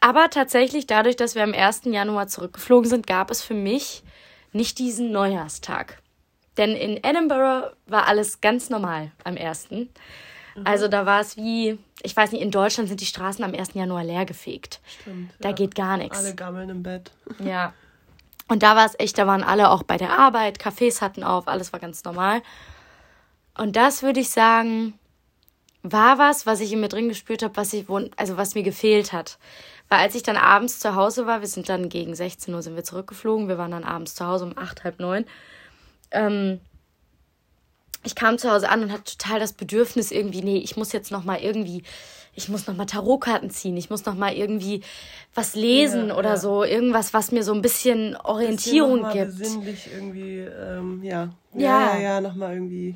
aber 0.00 0.30
tatsächlich, 0.30 0.86
dadurch, 0.86 1.16
dass 1.16 1.34
wir 1.34 1.42
am 1.42 1.54
1. 1.54 1.82
Januar 1.84 2.28
zurückgeflogen 2.28 2.88
sind, 2.88 3.06
gab 3.06 3.30
es 3.30 3.42
für 3.42 3.54
mich 3.54 4.02
nicht 4.52 4.78
diesen 4.78 5.12
Neujahrstag. 5.12 6.00
Denn 6.58 6.74
in 6.74 7.02
Edinburgh 7.02 7.72
war 7.86 8.06
alles 8.08 8.40
ganz 8.40 8.68
normal 8.68 9.12
am 9.24 9.36
1. 9.36 9.70
Mhm. 9.70 9.88
Also 10.64 10.88
da 10.88 11.06
war 11.06 11.20
es 11.20 11.36
wie, 11.36 11.78
ich 12.02 12.16
weiß 12.16 12.32
nicht, 12.32 12.42
in 12.42 12.50
Deutschland 12.50 12.88
sind 12.88 13.00
die 13.00 13.06
Straßen 13.06 13.44
am 13.44 13.54
1. 13.54 13.74
Januar 13.74 14.04
leer 14.04 14.26
gefegt. 14.26 14.80
Stimmt. 15.00 15.32
Da 15.40 15.50
ja. 15.50 15.54
geht 15.54 15.76
gar 15.76 15.96
nichts. 15.96 16.18
Alle 16.18 16.34
gammeln 16.34 16.68
im 16.68 16.82
Bett. 16.82 17.12
Ja. 17.38 17.72
Und 18.48 18.62
da 18.62 18.74
war 18.74 18.86
es 18.86 18.98
echt, 18.98 19.18
da 19.18 19.26
waren 19.26 19.44
alle 19.44 19.70
auch 19.70 19.84
bei 19.84 19.98
der 19.98 20.18
Arbeit, 20.18 20.58
Cafés 20.58 21.00
hatten 21.00 21.22
auf, 21.22 21.48
alles 21.48 21.72
war 21.72 21.80
ganz 21.80 22.02
normal. 22.04 22.42
Und 23.56 23.76
das 23.76 24.02
würde 24.02 24.20
ich 24.20 24.30
sagen, 24.30 24.94
war 25.82 26.18
was, 26.18 26.46
was 26.46 26.60
ich 26.60 26.72
in 26.72 26.80
mir 26.80 26.88
drin 26.88 27.08
gespürt 27.08 27.42
habe, 27.42 27.56
was 27.56 27.72
ich, 27.72 27.84
also 28.16 28.36
was 28.36 28.54
mir 28.54 28.62
gefehlt 28.62 29.12
hat. 29.12 29.38
Weil 29.88 30.00
als 30.00 30.14
ich 30.14 30.22
dann 30.22 30.36
abends 30.36 30.80
zu 30.80 30.94
Hause 30.94 31.26
war, 31.26 31.40
wir 31.40 31.48
sind 31.48 31.68
dann 31.68 31.88
gegen 31.88 32.14
16 32.14 32.52
Uhr 32.52 32.62
sind 32.62 32.74
wir 32.74 32.84
zurückgeflogen, 32.84 33.48
wir 33.48 33.58
waren 33.58 33.70
dann 33.70 33.84
abends 33.84 34.14
zu 34.14 34.26
Hause 34.26 34.46
um 34.46 34.56
acht, 34.56 34.82
halb 34.82 34.98
neun 34.98 35.24
ähm, 36.10 36.60
ich 38.04 38.14
kam 38.14 38.38
zu 38.38 38.50
Hause 38.50 38.68
an 38.68 38.82
und 38.82 38.92
hatte 38.92 39.16
total 39.16 39.40
das 39.40 39.52
Bedürfnis 39.52 40.10
irgendwie, 40.10 40.42
nee, 40.42 40.58
ich 40.58 40.76
muss 40.76 40.92
jetzt 40.92 41.10
noch 41.10 41.24
mal 41.24 41.40
irgendwie, 41.40 41.82
ich 42.34 42.48
muss 42.48 42.66
noch 42.66 42.76
mal 42.76 42.86
Tarotkarten 42.86 43.50
ziehen, 43.50 43.76
ich 43.76 43.90
muss 43.90 44.06
noch 44.06 44.14
mal 44.14 44.32
irgendwie 44.32 44.82
was 45.34 45.54
lesen 45.54 46.08
ja, 46.08 46.16
oder 46.16 46.30
ja. 46.30 46.36
so, 46.36 46.64
irgendwas, 46.64 47.12
was 47.12 47.32
mir 47.32 47.42
so 47.42 47.52
ein 47.52 47.62
bisschen 47.62 48.16
Orientierung 48.16 49.00
noch 49.00 49.14
mal 49.14 49.26
gibt. 49.26 49.38
Besinnlich 49.38 49.88
irgendwie, 49.92 50.38
ähm, 50.38 51.02
ja. 51.02 51.30
ja, 51.54 51.94
ja, 51.94 51.98
ja, 51.98 52.20
noch 52.20 52.34
mal 52.34 52.54
irgendwie 52.54 52.94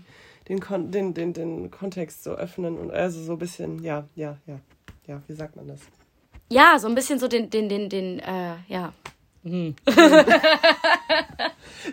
den, 0.48 0.60
Kon 0.60 0.90
den, 0.90 1.14
den, 1.14 1.32
den 1.32 1.70
Kontext 1.70 2.24
so 2.24 2.32
öffnen 2.32 2.78
und 2.78 2.90
also 2.90 3.22
so 3.22 3.32
ein 3.32 3.38
bisschen, 3.38 3.82
ja, 3.82 4.04
ja, 4.14 4.38
ja, 4.46 4.60
ja, 5.06 5.22
wie 5.26 5.34
sagt 5.34 5.56
man 5.56 5.68
das? 5.68 5.80
Ja, 6.48 6.78
so 6.78 6.86
ein 6.86 6.94
bisschen 6.94 7.18
so 7.18 7.28
den, 7.28 7.50
den, 7.50 7.68
den, 7.68 7.88
den, 7.88 8.18
äh, 8.20 8.54
ja, 8.68 8.92
hm. 9.44 9.74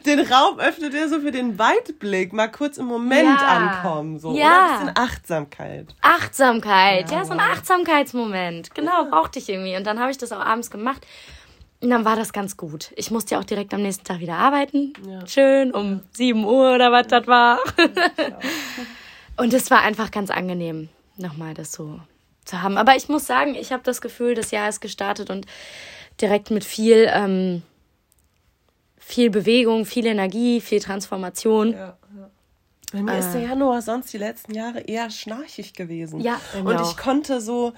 den 0.05 0.19
Raum 0.19 0.59
öffnet 0.59 0.93
er 0.93 1.09
so 1.09 1.19
für 1.19 1.31
den 1.31 1.57
Weitblick, 1.57 2.31
mal 2.31 2.47
kurz 2.47 2.77
im 2.77 2.85
Moment 2.85 3.39
ja. 3.39 3.47
ankommen. 3.47 4.19
So, 4.19 4.35
ja. 4.35 4.45
Oder 4.45 4.61
ein 4.61 4.79
bisschen 4.79 4.97
Achtsamkeit. 4.97 5.95
Achtsamkeit, 6.01 7.09
ja, 7.09 7.17
ja 7.17 7.25
so 7.25 7.33
ein 7.33 7.39
Achtsamkeitsmoment. 7.39 8.75
Genau, 8.75 9.03
ja. 9.03 9.09
brauchte 9.09 9.39
ich 9.39 9.49
irgendwie. 9.49 9.75
Und 9.75 9.85
dann 9.85 9.99
habe 9.99 10.11
ich 10.11 10.17
das 10.17 10.31
auch 10.31 10.41
abends 10.41 10.69
gemacht. 10.69 11.05
Und 11.81 11.89
dann 11.89 12.05
war 12.05 12.15
das 12.15 12.33
ganz 12.33 12.57
gut. 12.57 12.91
Ich 12.95 13.09
musste 13.09 13.35
ja 13.35 13.41
auch 13.41 13.45
direkt 13.45 13.73
am 13.73 13.81
nächsten 13.81 14.03
Tag 14.03 14.19
wieder 14.19 14.35
arbeiten. 14.35 14.93
Schön 15.25 15.71
um 15.71 16.01
7 16.11 16.43
Uhr 16.43 16.75
oder 16.75 16.91
was 16.91 17.07
das 17.07 17.25
war. 17.25 17.59
Und 19.37 19.53
es 19.53 19.71
war 19.71 19.81
einfach 19.81 20.11
ganz 20.11 20.29
angenehm, 20.29 20.89
nochmal 21.15 21.53
das 21.53 21.71
so 21.71 22.01
zu 22.43 22.61
haben. 22.61 22.77
Aber 22.77 22.97
ich 22.97 23.07
muss 23.07 23.25
sagen, 23.25 23.55
ich 23.55 23.71
habe 23.71 23.83
das 23.83 24.01
Gefühl, 24.01 24.35
das 24.35 24.51
Jahr 24.51 24.67
ist 24.67 24.81
gestartet 24.81 25.29
und 25.29 25.45
direkt 26.21 26.51
mit 26.51 26.63
viel, 26.63 27.09
ähm, 27.11 27.61
viel 28.97 29.29
Bewegung, 29.29 29.85
viel 29.85 30.05
Energie, 30.05 30.61
viel 30.61 30.79
Transformation. 30.79 31.73
Ja, 31.73 31.97
ja. 32.15 32.29
Bei 32.93 33.01
mir 33.01 33.13
äh, 33.13 33.19
ist 33.19 33.33
der 33.33 33.41
Januar 33.41 33.81
sonst 33.81 34.11
die 34.13 34.17
letzten 34.17 34.53
Jahre 34.53 34.81
eher 34.81 35.09
schnarchig 35.09 35.73
gewesen. 35.73 36.19
Ja, 36.19 36.39
und 36.63 36.79
ich 36.81 36.97
konnte 36.97 37.39
so, 37.39 37.73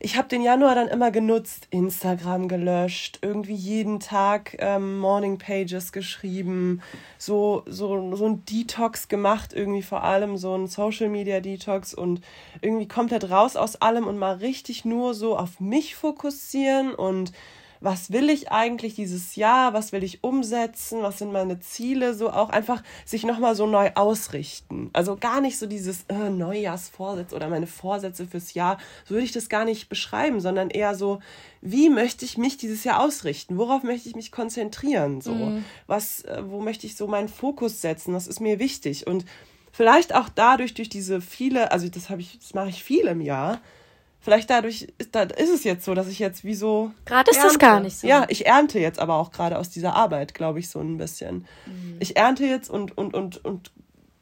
ich 0.00 0.16
habe 0.16 0.28
den 0.28 0.42
Januar 0.42 0.76
dann 0.76 0.86
immer 0.86 1.10
genutzt, 1.10 1.66
Instagram 1.70 2.46
gelöscht, 2.46 3.18
irgendwie 3.22 3.54
jeden 3.54 3.98
Tag 3.98 4.56
ähm, 4.60 4.98
Morning 4.98 5.38
Pages 5.38 5.90
geschrieben, 5.90 6.82
so, 7.18 7.64
so, 7.66 8.14
so 8.14 8.26
ein 8.26 8.44
Detox 8.44 9.08
gemacht, 9.08 9.52
irgendwie 9.52 9.82
vor 9.82 10.04
allem 10.04 10.36
so 10.36 10.54
ein 10.54 10.68
Social 10.68 11.08
Media 11.08 11.40
Detox 11.40 11.94
und 11.94 12.20
irgendwie 12.60 12.86
komplett 12.86 13.28
raus 13.30 13.56
aus 13.56 13.76
allem 13.76 14.06
und 14.06 14.18
mal 14.18 14.36
richtig 14.36 14.84
nur 14.84 15.14
so 15.14 15.36
auf 15.36 15.58
mich 15.58 15.96
fokussieren 15.96 16.94
und 16.94 17.32
was 17.80 18.12
will 18.12 18.28
ich 18.30 18.50
eigentlich 18.50 18.94
dieses 18.94 19.36
Jahr, 19.36 19.72
was 19.72 19.92
will 19.92 20.02
ich 20.02 20.24
umsetzen, 20.24 21.02
was 21.02 21.18
sind 21.18 21.32
meine 21.32 21.60
Ziele, 21.60 22.14
so 22.14 22.30
auch 22.30 22.50
einfach 22.50 22.82
sich 23.04 23.24
nochmal 23.24 23.54
so 23.54 23.66
neu 23.66 23.90
ausrichten. 23.94 24.90
Also 24.92 25.16
gar 25.16 25.40
nicht 25.40 25.58
so 25.58 25.66
dieses 25.66 26.04
äh, 26.08 26.30
Neujahrsvorsatz 26.30 27.32
oder 27.32 27.48
meine 27.48 27.66
Vorsätze 27.66 28.26
fürs 28.26 28.54
Jahr, 28.54 28.78
so 29.04 29.14
würde 29.14 29.24
ich 29.24 29.32
das 29.32 29.48
gar 29.48 29.64
nicht 29.64 29.88
beschreiben, 29.88 30.40
sondern 30.40 30.70
eher 30.70 30.94
so, 30.94 31.20
wie 31.60 31.90
möchte 31.90 32.24
ich 32.24 32.38
mich 32.38 32.56
dieses 32.56 32.84
Jahr 32.84 33.00
ausrichten? 33.00 33.58
Worauf 33.58 33.82
möchte 33.82 34.08
ich 34.08 34.16
mich 34.16 34.32
konzentrieren? 34.32 35.20
So, 35.20 35.34
mhm. 35.34 35.64
was, 35.86 36.22
äh, 36.22 36.42
wo 36.46 36.60
möchte 36.60 36.86
ich 36.86 36.96
so 36.96 37.06
meinen 37.06 37.28
Fokus 37.28 37.80
setzen? 37.80 38.14
Was 38.14 38.26
ist 38.26 38.40
mir 38.40 38.58
wichtig? 38.58 39.06
Und 39.06 39.24
vielleicht 39.72 40.14
auch 40.14 40.28
dadurch, 40.28 40.74
durch 40.74 40.88
diese 40.88 41.20
viele, 41.20 41.72
also 41.72 41.88
das 41.88 42.10
habe 42.10 42.20
ich, 42.20 42.38
das 42.38 42.54
mache 42.54 42.68
ich 42.68 42.82
viel 42.82 43.06
im 43.06 43.20
Jahr, 43.20 43.60
Vielleicht 44.28 44.50
dadurch 44.50 44.86
ist, 44.98 45.14
da 45.14 45.22
ist 45.22 45.48
es 45.48 45.64
jetzt 45.64 45.86
so, 45.86 45.94
dass 45.94 46.06
ich 46.06 46.18
jetzt 46.18 46.44
wie 46.44 46.54
so. 46.54 46.90
Gerade 47.06 47.30
ist 47.30 47.42
das 47.42 47.58
gar 47.58 47.80
nicht 47.80 47.96
so. 47.96 48.06
Ja, 48.06 48.26
ich 48.28 48.44
ernte 48.44 48.78
jetzt 48.78 48.98
aber 48.98 49.14
auch 49.14 49.30
gerade 49.30 49.56
aus 49.56 49.70
dieser 49.70 49.94
Arbeit, 49.94 50.34
glaube 50.34 50.58
ich, 50.58 50.68
so 50.68 50.80
ein 50.80 50.98
bisschen. 50.98 51.46
Mhm. 51.64 51.96
Ich 51.98 52.18
ernte 52.18 52.44
jetzt 52.44 52.68
und, 52.68 52.98
und, 52.98 53.14
und, 53.14 53.42
und 53.42 53.70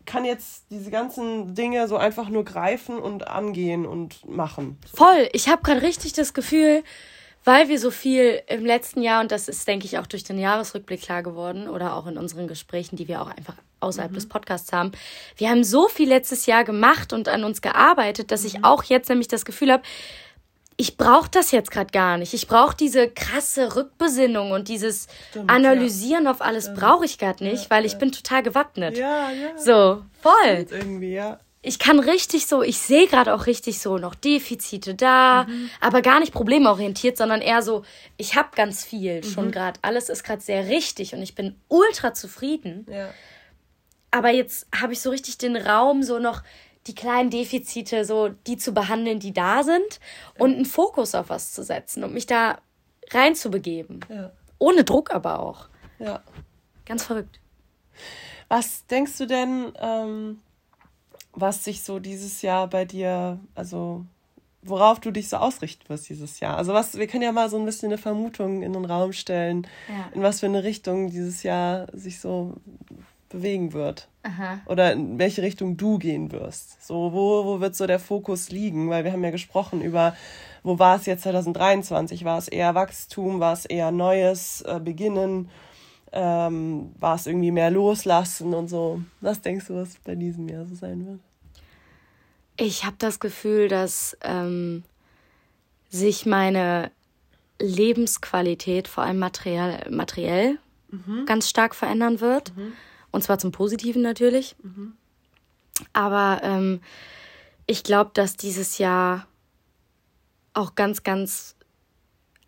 kann 0.04 0.24
jetzt 0.24 0.66
diese 0.70 0.92
ganzen 0.92 1.56
Dinge 1.56 1.88
so 1.88 1.96
einfach 1.96 2.28
nur 2.28 2.44
greifen 2.44 3.00
und 3.00 3.26
angehen 3.26 3.84
und 3.84 4.24
machen. 4.28 4.78
So. 4.88 4.98
Voll. 4.98 5.28
Ich 5.32 5.48
habe 5.48 5.62
gerade 5.62 5.82
richtig 5.82 6.12
das 6.12 6.34
Gefühl, 6.34 6.84
weil 7.46 7.68
wir 7.68 7.78
so 7.78 7.92
viel 7.92 8.42
im 8.48 8.66
letzten 8.66 9.02
Jahr, 9.02 9.22
und 9.22 9.30
das 9.30 9.48
ist, 9.48 9.66
denke 9.68 9.86
ich, 9.86 9.98
auch 9.98 10.06
durch 10.06 10.24
den 10.24 10.36
Jahresrückblick 10.36 11.00
klar 11.00 11.22
geworden 11.22 11.68
oder 11.68 11.94
auch 11.94 12.08
in 12.08 12.18
unseren 12.18 12.48
Gesprächen, 12.48 12.96
die 12.96 13.06
wir 13.06 13.22
auch 13.22 13.28
einfach 13.28 13.54
außerhalb 13.78 14.10
mhm. 14.10 14.16
des 14.16 14.28
Podcasts 14.28 14.72
haben, 14.72 14.90
wir 15.36 15.48
haben 15.48 15.62
so 15.62 15.86
viel 15.86 16.08
letztes 16.08 16.46
Jahr 16.46 16.64
gemacht 16.64 17.12
und 17.12 17.28
an 17.28 17.44
uns 17.44 17.62
gearbeitet, 17.62 18.32
dass 18.32 18.40
mhm. 18.40 18.46
ich 18.48 18.64
auch 18.64 18.82
jetzt 18.82 19.08
nämlich 19.08 19.28
das 19.28 19.44
Gefühl 19.44 19.72
habe, 19.72 19.84
ich 20.76 20.96
brauche 20.96 21.30
das 21.30 21.52
jetzt 21.52 21.70
gerade 21.70 21.90
gar 21.90 22.18
nicht. 22.18 22.34
Ich 22.34 22.48
brauche 22.48 22.76
diese 22.76 23.08
krasse 23.08 23.76
Rückbesinnung 23.76 24.50
und 24.50 24.68
dieses 24.68 25.06
Stimmt, 25.30 25.48
Analysieren 25.48 26.24
ja. 26.24 26.32
auf 26.32 26.42
alles 26.42 26.74
brauche 26.74 27.04
ich 27.04 27.16
gerade 27.16 27.44
nicht, 27.44 27.64
ja, 27.64 27.70
weil 27.70 27.86
ich 27.86 27.92
ja. 27.92 27.98
bin 27.98 28.12
total 28.12 28.42
gewappnet. 28.42 28.98
Ja, 28.98 29.30
ja. 29.30 29.56
So, 29.56 30.02
voll. 30.20 30.66
Irgendwie, 30.68 31.14
ja 31.14 31.38
ich 31.66 31.80
kann 31.80 31.98
richtig 31.98 32.46
so, 32.46 32.62
ich 32.62 32.78
sehe 32.78 33.08
gerade 33.08 33.34
auch 33.34 33.46
richtig 33.46 33.80
so 33.80 33.98
noch 33.98 34.14
Defizite 34.14 34.94
da, 34.94 35.46
mhm. 35.48 35.68
aber 35.80 36.00
gar 36.00 36.20
nicht 36.20 36.32
problemorientiert, 36.32 37.16
sondern 37.16 37.40
eher 37.40 37.60
so, 37.60 37.82
ich 38.16 38.36
habe 38.36 38.50
ganz 38.54 38.84
viel 38.84 39.16
mhm. 39.16 39.24
schon 39.24 39.50
gerade. 39.50 39.80
Alles 39.82 40.08
ist 40.08 40.22
gerade 40.22 40.40
sehr 40.40 40.68
richtig 40.68 41.12
und 41.12 41.22
ich 41.22 41.34
bin 41.34 41.56
ultra 41.66 42.14
zufrieden. 42.14 42.86
Ja. 42.88 43.08
Aber 44.12 44.30
jetzt 44.30 44.68
habe 44.80 44.92
ich 44.92 45.00
so 45.00 45.10
richtig 45.10 45.38
den 45.38 45.56
Raum, 45.56 46.04
so 46.04 46.20
noch 46.20 46.44
die 46.86 46.94
kleinen 46.94 47.30
Defizite, 47.30 48.04
so 48.04 48.28
die 48.28 48.56
zu 48.56 48.72
behandeln, 48.72 49.18
die 49.18 49.32
da 49.32 49.64
sind 49.64 49.98
und 50.38 50.54
einen 50.54 50.66
Fokus 50.66 51.16
auf 51.16 51.30
was 51.30 51.52
zu 51.52 51.64
setzen 51.64 52.04
und 52.04 52.14
mich 52.14 52.26
da 52.26 52.60
reinzubegeben. 53.10 54.04
Ja. 54.08 54.30
Ohne 54.60 54.84
Druck 54.84 55.10
aber 55.10 55.40
auch. 55.40 55.68
Ja. 55.98 56.22
Ganz 56.84 57.02
verrückt. 57.02 57.40
Was 58.46 58.86
denkst 58.86 59.18
du 59.18 59.26
denn, 59.26 59.72
ähm, 59.80 60.40
was 61.36 61.62
sich 61.62 61.82
so 61.82 62.00
dieses 62.00 62.42
Jahr 62.42 62.66
bei 62.66 62.84
dir, 62.84 63.38
also 63.54 64.04
worauf 64.62 64.98
du 64.98 65.12
dich 65.12 65.28
so 65.28 65.36
ausrichten 65.36 65.88
wirst 65.88 66.08
dieses 66.08 66.40
Jahr. 66.40 66.56
Also 66.56 66.72
was, 66.72 66.98
wir 66.98 67.06
können 67.06 67.22
ja 67.22 67.30
mal 67.30 67.48
so 67.48 67.58
ein 67.58 67.64
bisschen 67.64 67.90
eine 67.90 67.98
Vermutung 67.98 68.62
in 68.62 68.72
den 68.72 68.84
Raum 68.84 69.12
stellen, 69.12 69.66
ja. 69.88 70.10
in 70.12 70.22
was 70.22 70.40
für 70.40 70.46
eine 70.46 70.64
Richtung 70.64 71.10
dieses 71.10 71.42
Jahr 71.44 71.86
sich 71.92 72.18
so 72.18 72.54
bewegen 73.28 73.72
wird. 73.72 74.08
Aha. 74.22 74.60
Oder 74.66 74.92
in 74.92 75.18
welche 75.18 75.42
Richtung 75.42 75.76
du 75.76 75.98
gehen 75.98 76.32
wirst. 76.32 76.84
So, 76.84 77.12
wo, 77.12 77.44
wo 77.44 77.60
wird 77.60 77.76
so 77.76 77.86
der 77.86 78.00
Fokus 78.00 78.50
liegen? 78.50 78.90
Weil 78.90 79.04
wir 79.04 79.12
haben 79.12 79.22
ja 79.22 79.30
gesprochen 79.30 79.82
über, 79.82 80.16
wo 80.62 80.78
war 80.78 80.96
es 80.96 81.06
jetzt 81.06 81.22
2023? 81.22 82.24
War 82.24 82.38
es 82.38 82.48
eher 82.48 82.74
Wachstum? 82.74 83.40
War 83.40 83.52
es 83.52 83.66
eher 83.66 83.90
Neues, 83.90 84.62
äh, 84.62 84.80
Beginnen? 84.82 85.48
Ähm, 86.12 86.92
war 86.98 87.16
es 87.16 87.26
irgendwie 87.26 87.50
mehr 87.50 87.70
Loslassen 87.70 88.54
und 88.54 88.68
so? 88.68 89.02
Was 89.20 89.42
denkst 89.42 89.66
du, 89.66 89.76
was 89.76 89.96
bei 90.04 90.14
diesem 90.14 90.48
Jahr 90.48 90.64
so 90.64 90.74
sein 90.74 91.06
wird? 91.06 91.20
Ich 92.56 92.84
habe 92.84 92.96
das 92.98 93.20
Gefühl, 93.20 93.68
dass 93.68 94.16
ähm, 94.22 94.84
sich 95.90 96.26
meine 96.26 96.90
Lebensqualität, 97.60 98.88
vor 98.88 99.04
allem 99.04 99.18
materiell, 99.18 99.90
materiell 99.90 100.58
mhm. 100.90 101.26
ganz 101.26 101.48
stark 101.48 101.74
verändern 101.74 102.20
wird. 102.20 102.56
Mhm. 102.56 102.72
Und 103.10 103.22
zwar 103.22 103.38
zum 103.38 103.52
Positiven 103.52 104.02
natürlich. 104.02 104.56
Mhm. 104.62 104.94
Aber 105.92 106.40
ähm, 106.42 106.80
ich 107.66 107.82
glaube, 107.82 108.10
dass 108.14 108.36
dieses 108.36 108.78
Jahr 108.78 109.26
auch 110.54 110.74
ganz, 110.74 111.02
ganz 111.02 111.56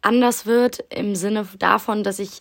anders 0.01 0.47
wird 0.47 0.85
im 0.90 1.14
Sinne 1.14 1.47
davon, 1.59 2.05
dass 2.05 2.18
ich 2.18 2.40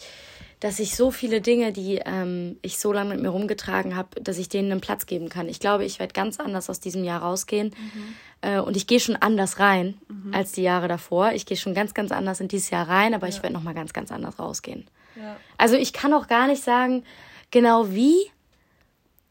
dass 0.60 0.80
ich 0.80 0.96
so 0.96 1.12
viele 1.12 1.40
Dinge, 1.40 1.72
die 1.72 2.02
ähm, 2.04 2.58
ich 2.62 2.80
so 2.80 2.92
lange 2.92 3.14
mit 3.14 3.22
mir 3.22 3.30
rumgetragen 3.30 3.96
habe, 3.96 4.22
dass 4.22 4.40
ich 4.40 4.50
denen 4.50 4.72
einen 4.72 4.82
Platz 4.82 5.06
geben 5.06 5.30
kann. 5.30 5.50
Ich 5.50 5.60
glaube, 5.60 5.86
ich 5.86 6.00
werde 6.00 6.14
ganz 6.14 6.40
anders 6.40 6.70
aus 6.70 6.80
diesem 6.80 7.04
Jahr 7.04 7.22
rausgehen. 7.22 7.76
Mhm. 7.78 8.16
Äh, 8.42 8.60
und 8.60 8.76
ich 8.76 8.88
gehe 8.88 9.00
schon 9.00 9.16
anders 9.16 9.60
rein 9.60 10.00
mhm. 10.08 10.34
als 10.34 10.54
die 10.54 10.64
Jahre 10.64 10.88
davor. 10.88 11.32
Ich 11.34 11.46
gehe 11.46 11.58
schon 11.58 11.76
ganz, 11.76 11.94
ganz 11.94 12.12
anders 12.12 12.40
in 12.40 12.48
dieses 12.48 12.72
Jahr 12.72 12.88
rein, 12.88 13.14
aber 13.14 13.28
ja. 13.28 13.34
ich 13.34 13.44
werde 13.44 13.54
nochmal 13.54 13.76
ganz, 13.76 13.94
ganz 13.94 14.12
anders 14.12 14.40
rausgehen. 14.40 14.88
Ja. 15.16 15.38
Also 15.58 15.76
ich 15.76 15.94
kann 15.94 16.14
auch 16.14 16.28
gar 16.28 16.48
nicht 16.48 16.64
sagen, 16.64 17.04
genau 17.52 17.92
wie, 17.92 18.32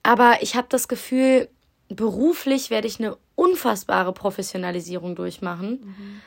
aber 0.05 0.39
ich 0.43 0.55
habe 0.55 0.69
das 0.71 0.87
Gefühl, 0.87 1.49
beruflich 1.89 2.71
werde 2.71 2.87
ich 2.87 3.01
eine 3.01 3.17
unfassbare 3.35 4.13
Professionalisierung 4.13 5.17
durchmachen. 5.17 5.71
Mhm. 5.71 6.21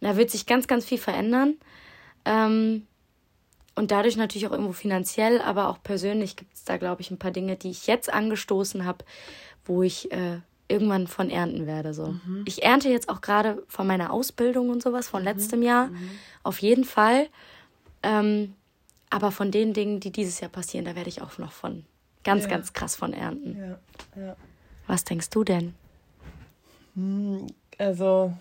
Da 0.00 0.16
wird 0.16 0.30
sich 0.30 0.46
ganz, 0.46 0.66
ganz 0.66 0.84
viel 0.84 0.98
verändern. 0.98 1.54
Ähm, 2.24 2.86
und 3.74 3.90
dadurch 3.90 4.16
natürlich 4.16 4.46
auch 4.46 4.52
irgendwo 4.52 4.72
finanziell, 4.72 5.40
aber 5.40 5.68
auch 5.68 5.82
persönlich 5.82 6.36
gibt 6.36 6.54
es 6.54 6.64
da, 6.64 6.76
glaube 6.76 7.00
ich, 7.00 7.10
ein 7.10 7.18
paar 7.18 7.30
Dinge, 7.30 7.56
die 7.56 7.70
ich 7.70 7.86
jetzt 7.86 8.12
angestoßen 8.12 8.84
habe, 8.84 9.04
wo 9.64 9.82
ich 9.82 10.12
äh, 10.12 10.40
irgendwann 10.68 11.06
von 11.06 11.30
ernten 11.30 11.66
werde. 11.66 11.94
So. 11.94 12.14
Mhm. 12.26 12.44
Ich 12.46 12.62
ernte 12.62 12.88
jetzt 12.88 13.08
auch 13.08 13.20
gerade 13.20 13.62
von 13.68 13.86
meiner 13.86 14.12
Ausbildung 14.12 14.70
und 14.70 14.82
sowas 14.82 15.08
von 15.08 15.22
mhm. 15.22 15.28
letztem 15.28 15.62
Jahr, 15.62 15.88
mhm. 15.88 16.10
auf 16.42 16.58
jeden 16.60 16.84
Fall. 16.84 17.28
Ähm, 18.02 18.54
aber 19.10 19.30
von 19.30 19.50
den 19.50 19.74
Dingen, 19.74 20.00
die 20.00 20.10
dieses 20.10 20.40
Jahr 20.40 20.50
passieren, 20.50 20.84
da 20.84 20.94
werde 20.94 21.08
ich 21.08 21.20
auch 21.20 21.36
noch 21.38 21.52
von 21.52 21.84
ganz, 22.24 22.44
ja. 22.44 22.50
ganz 22.50 22.72
krass 22.72 22.96
von 22.96 23.12
ernten. 23.12 23.78
Ja. 24.16 24.22
Ja. 24.22 24.36
Was 24.86 25.04
denkst 25.04 25.30
du 25.30 25.44
denn? 25.44 25.74
Hm, 26.94 27.46
also, 27.78 28.32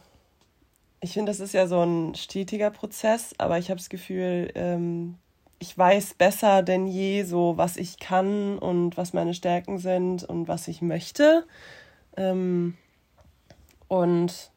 ich 1.01 1.13
finde, 1.13 1.31
das 1.31 1.39
ist 1.39 1.53
ja 1.53 1.67
so 1.67 1.81
ein 1.81 2.15
stetiger 2.15 2.69
Prozess, 2.69 3.33
aber 3.39 3.57
ich 3.57 3.69
habe 3.69 3.79
das 3.79 3.89
Gefühl, 3.89 4.51
ähm, 4.53 5.17
ich 5.57 5.75
weiß 5.75 6.13
besser 6.13 6.63
denn 6.63 6.87
je 6.87 7.23
so, 7.23 7.57
was 7.57 7.77
ich 7.77 7.99
kann 7.99 8.57
und 8.57 8.97
was 8.97 9.13
meine 9.13 9.33
Stärken 9.33 9.79
sind 9.79 10.23
und 10.23 10.47
was 10.47 10.67
ich 10.67 10.81
möchte. 10.81 11.45
Ähm, 12.17 12.77
und 13.87 14.51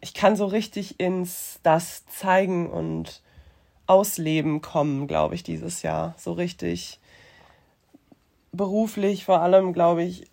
ich 0.00 0.14
kann 0.14 0.36
so 0.36 0.46
richtig 0.46 1.00
ins 1.00 1.60
das 1.62 2.06
zeigen 2.06 2.68
und 2.68 3.22
ausleben 3.86 4.60
kommen, 4.62 5.06
glaube 5.06 5.36
ich, 5.36 5.44
dieses 5.44 5.82
Jahr. 5.82 6.14
So 6.18 6.32
richtig 6.32 7.00
beruflich 8.52 9.24
vor 9.24 9.40
allem, 9.40 9.72
glaube 9.72 10.02
ich, 10.02 10.28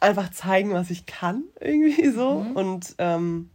einfach 0.00 0.30
zeigen, 0.30 0.72
was 0.72 0.90
ich 0.90 1.06
kann, 1.06 1.44
irgendwie 1.60 2.08
so. 2.10 2.40
Mhm. 2.40 2.56
Und 2.56 2.94
ähm, 2.98 3.50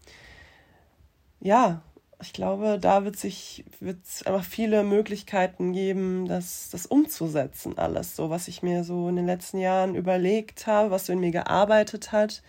ja, 1.41 1.82
ich 2.21 2.34
glaube, 2.34 2.80
da 2.80 3.06
wird 3.06 3.15
sich 3.15 3.63
wird 3.80 3.99
einfach 4.25 4.43
viele 4.43 4.84
Möglichkeiten 4.84 5.71
geben, 5.71 6.28
das, 6.28 6.69
das 6.69 6.86
umzusetzen, 6.86 7.78
alles 7.78 8.15
so, 8.15 8.30
was 8.30 8.47
ich 8.49 8.62
mir 8.62 8.84
so 8.84 9.08
in 9.08 9.15
den 9.15 9.25
letzten 9.25 9.60
Jahren 9.60 9.95
überlegt 9.95 10.67
habe, 10.67 10.91
was 10.91 11.06
so 11.06 11.13
in 11.13 11.19
mir 11.19 11.32
gearbeitet 11.32 12.12
hat. 12.12 12.43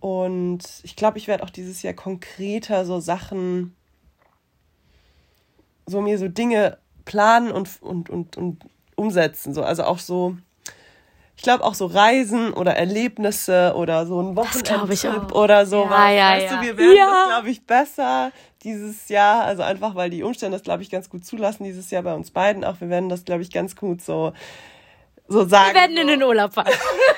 Und 0.00 0.62
ich 0.82 0.96
glaube, 0.96 1.18
ich 1.18 1.28
werde 1.28 1.44
auch 1.44 1.50
dieses 1.50 1.82
Jahr 1.82 1.92
konkreter 1.92 2.86
so 2.86 3.00
Sachen, 3.00 3.76
so 5.86 6.00
mir 6.00 6.18
so 6.18 6.28
Dinge 6.28 6.78
planen 7.04 7.52
und, 7.52 7.82
und, 7.82 8.08
und, 8.08 8.36
und 8.38 8.64
umsetzen. 8.96 9.52
So. 9.52 9.62
Also 9.62 9.84
auch 9.84 9.98
so 9.98 10.38
ich 11.40 11.44
glaube 11.44 11.64
auch 11.64 11.72
so 11.72 11.86
Reisen 11.86 12.52
oder 12.52 12.76
Erlebnisse 12.76 13.72
oder 13.74 14.04
so 14.04 14.20
ein 14.20 14.36
Wochenendtrip 14.36 15.32
oder 15.32 15.64
sowas. 15.64 15.98
Ja, 15.98 16.10
ja, 16.10 16.30
weißt 16.32 16.52
ja. 16.52 16.56
du, 16.60 16.66
wir 16.66 16.76
werden 16.76 16.96
ja. 16.98 17.06
das, 17.06 17.28
glaube 17.28 17.48
ich, 17.48 17.66
besser 17.66 18.30
dieses 18.62 19.08
Jahr. 19.08 19.44
Also 19.44 19.62
einfach, 19.62 19.94
weil 19.94 20.10
die 20.10 20.22
Umstände 20.22 20.58
das, 20.58 20.62
glaube 20.62 20.82
ich, 20.82 20.90
ganz 20.90 21.08
gut 21.08 21.24
zulassen 21.24 21.64
dieses 21.64 21.90
Jahr 21.90 22.02
bei 22.02 22.12
uns 22.12 22.30
beiden. 22.30 22.62
Auch 22.62 22.82
wir 22.82 22.90
werden 22.90 23.08
das, 23.08 23.24
glaube 23.24 23.40
ich, 23.40 23.50
ganz 23.50 23.74
gut 23.74 24.02
so, 24.02 24.34
so 25.28 25.46
sagen. 25.46 25.72
Wir 25.72 25.80
werden 25.80 25.96
in 25.96 26.08
den 26.08 26.22
Urlaub 26.22 26.52
fahren. 26.52 26.74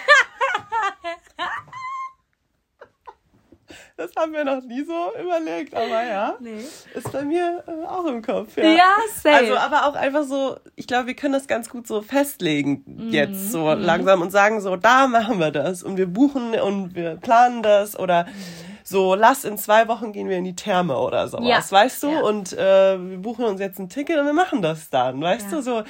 Das 3.96 4.10
haben 4.16 4.32
wir 4.32 4.44
noch 4.44 4.62
nie 4.62 4.84
so 4.84 5.12
überlegt, 5.20 5.74
aber 5.74 6.04
ja. 6.04 6.34
Nee. 6.40 6.64
Ist 6.94 7.12
bei 7.12 7.22
mir 7.22 7.62
äh, 7.66 7.86
auch 7.86 8.06
im 8.06 8.22
Kopf. 8.22 8.56
Ja, 8.56 8.64
ja 8.64 8.94
safe. 9.14 9.34
Also, 9.34 9.56
aber 9.56 9.86
auch 9.86 9.94
einfach 9.94 10.24
so, 10.24 10.56
ich 10.76 10.86
glaube, 10.86 11.08
wir 11.08 11.14
können 11.14 11.34
das 11.34 11.46
ganz 11.46 11.68
gut 11.68 11.86
so 11.86 12.00
festlegen 12.00 12.84
mhm. 12.86 13.10
jetzt 13.10 13.52
so 13.52 13.66
mhm. 13.66 13.82
langsam 13.82 14.22
und 14.22 14.30
sagen 14.30 14.60
so, 14.60 14.76
da 14.76 15.06
machen 15.08 15.38
wir 15.38 15.50
das 15.50 15.82
und 15.82 15.98
wir 15.98 16.06
buchen 16.06 16.54
und 16.54 16.94
wir 16.94 17.16
planen 17.16 17.62
das 17.62 17.98
oder 17.98 18.24
mhm. 18.24 18.30
so, 18.82 19.14
lass 19.14 19.44
in 19.44 19.58
zwei 19.58 19.88
Wochen 19.88 20.12
gehen 20.12 20.28
wir 20.28 20.38
in 20.38 20.44
die 20.44 20.56
Therme 20.56 20.96
oder 20.98 21.28
sowas, 21.28 21.70
ja. 21.70 21.76
weißt 21.76 22.02
du? 22.02 22.10
Ja. 22.10 22.20
Und 22.22 22.52
äh, 22.54 22.98
wir 22.98 23.18
buchen 23.18 23.44
uns 23.44 23.60
jetzt 23.60 23.78
ein 23.78 23.90
Ticket 23.90 24.18
und 24.18 24.26
wir 24.26 24.32
machen 24.32 24.62
das 24.62 24.88
dann, 24.88 25.20
weißt 25.20 25.52
du? 25.52 25.60
So, 25.62 25.82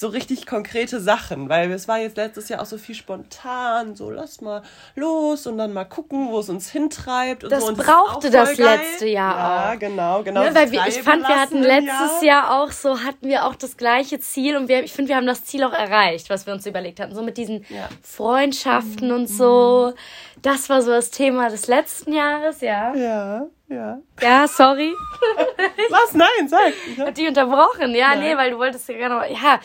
so 0.00 0.08
richtig 0.08 0.46
konkrete 0.46 0.98
Sachen, 0.98 1.50
weil 1.50 1.70
es 1.72 1.86
war 1.86 1.98
jetzt 1.98 2.16
letztes 2.16 2.48
Jahr 2.48 2.62
auch 2.62 2.66
so 2.66 2.78
viel 2.78 2.94
spontan, 2.94 3.94
so 3.94 4.10
lass 4.10 4.40
mal 4.40 4.62
los 4.94 5.46
und 5.46 5.58
dann 5.58 5.74
mal 5.74 5.84
gucken, 5.84 6.30
wo 6.30 6.38
es 6.38 6.48
uns 6.48 6.70
hintreibt. 6.70 7.44
Und 7.44 7.50
das 7.50 7.60
so. 7.64 7.68
Und 7.68 7.76
brauchte 7.76 8.30
das, 8.30 8.56
das 8.56 8.58
letzte 8.58 9.06
Jahr 9.06 9.36
ja, 9.36 9.44
auch. 9.44 9.64
Ja, 9.66 9.74
genau, 9.74 10.22
genau. 10.22 10.42
Ne, 10.42 10.54
weil 10.54 10.72
wir, 10.72 10.86
ich 10.86 11.02
fand, 11.02 11.28
wir 11.28 11.38
hatten 11.38 11.60
letztes 11.60 12.22
Jahr. 12.22 12.44
Jahr. 12.44 12.62
auch 12.62 12.72
so, 12.72 13.00
hatten 13.00 13.28
wir 13.28 13.44
auch 13.44 13.54
das 13.54 13.76
gleiche 13.76 14.18
Ziel 14.20 14.56
und 14.56 14.68
wir, 14.68 14.82
ich 14.82 14.94
finde, 14.94 15.10
wir 15.10 15.16
haben 15.16 15.26
das 15.26 15.44
Ziel 15.44 15.62
auch 15.64 15.74
erreicht, 15.74 16.30
was 16.30 16.46
wir 16.46 16.54
uns 16.54 16.64
überlegt 16.64 16.98
hatten, 16.98 17.14
so 17.14 17.22
mit 17.22 17.36
diesen 17.36 17.66
ja. 17.68 17.90
Freundschaften 18.00 19.08
mhm. 19.08 19.14
und 19.14 19.26
so. 19.26 19.92
Das 20.40 20.70
war 20.70 20.80
so 20.80 20.92
das 20.92 21.10
Thema 21.10 21.50
des 21.50 21.66
letzten 21.66 22.14
Jahres, 22.14 22.62
ja. 22.62 22.94
Ja. 22.94 23.46
Ja. 23.70 24.00
Ja, 24.20 24.48
sorry. 24.48 24.92
Was? 25.90 26.14
Nein, 26.14 26.48
sag. 26.48 26.72
Hat 26.98 27.16
die 27.16 27.28
unterbrochen. 27.28 27.94
Ja, 27.94 28.08
Nein. 28.08 28.20
nee, 28.20 28.36
weil 28.36 28.50
du 28.50 28.58
wolltest 28.58 28.88
ja 28.88 28.96
gerne. 28.96 29.32
Ja, 29.32 29.60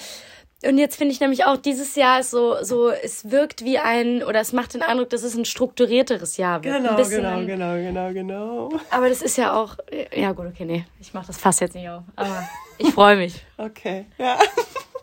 und 0.70 0.78
jetzt 0.78 0.96
finde 0.96 1.12
ich 1.12 1.20
nämlich 1.20 1.46
auch, 1.46 1.58
dieses 1.58 1.96
Jahr 1.96 2.20
ist 2.20 2.32
so, 2.32 2.63
so, 2.63 2.89
es 2.89 3.30
wirkt 3.30 3.65
wie 3.65 3.80
ein, 3.80 4.24
oder 4.24 4.39
es 4.39 4.54
macht 4.54 4.74
den 4.74 4.84
Eindruck, 4.84 5.10
dass 5.10 5.24
es 5.24 5.36
ein 5.36 5.46
strukturierteres 5.46 6.38
Jahr 6.38 6.63
wird. 6.63 6.78
Genau, 6.78 6.96
genau, 6.96 7.46
genau, 7.46 7.76
genau, 7.76 8.13
genau. 8.13 8.70
Aber 8.89 9.10
das 9.10 9.22
ist 9.22 9.38
ja 9.38 9.56
auch, 9.56 9.78
ja 10.15 10.32
gut, 10.32 10.46
okay, 10.48 10.65
nee, 10.65 10.86
ich 11.00 11.13
mache 11.13 11.28
das 11.28 11.38
fast 11.38 11.62
jetzt 11.62 11.76
nicht 11.76 11.89
auf. 11.89 12.04
Aber 12.15 12.48
ich 12.78 12.91
freue 12.94 13.18
mich. 13.18 13.44
okay, 13.58 14.06
ja. 14.18 14.38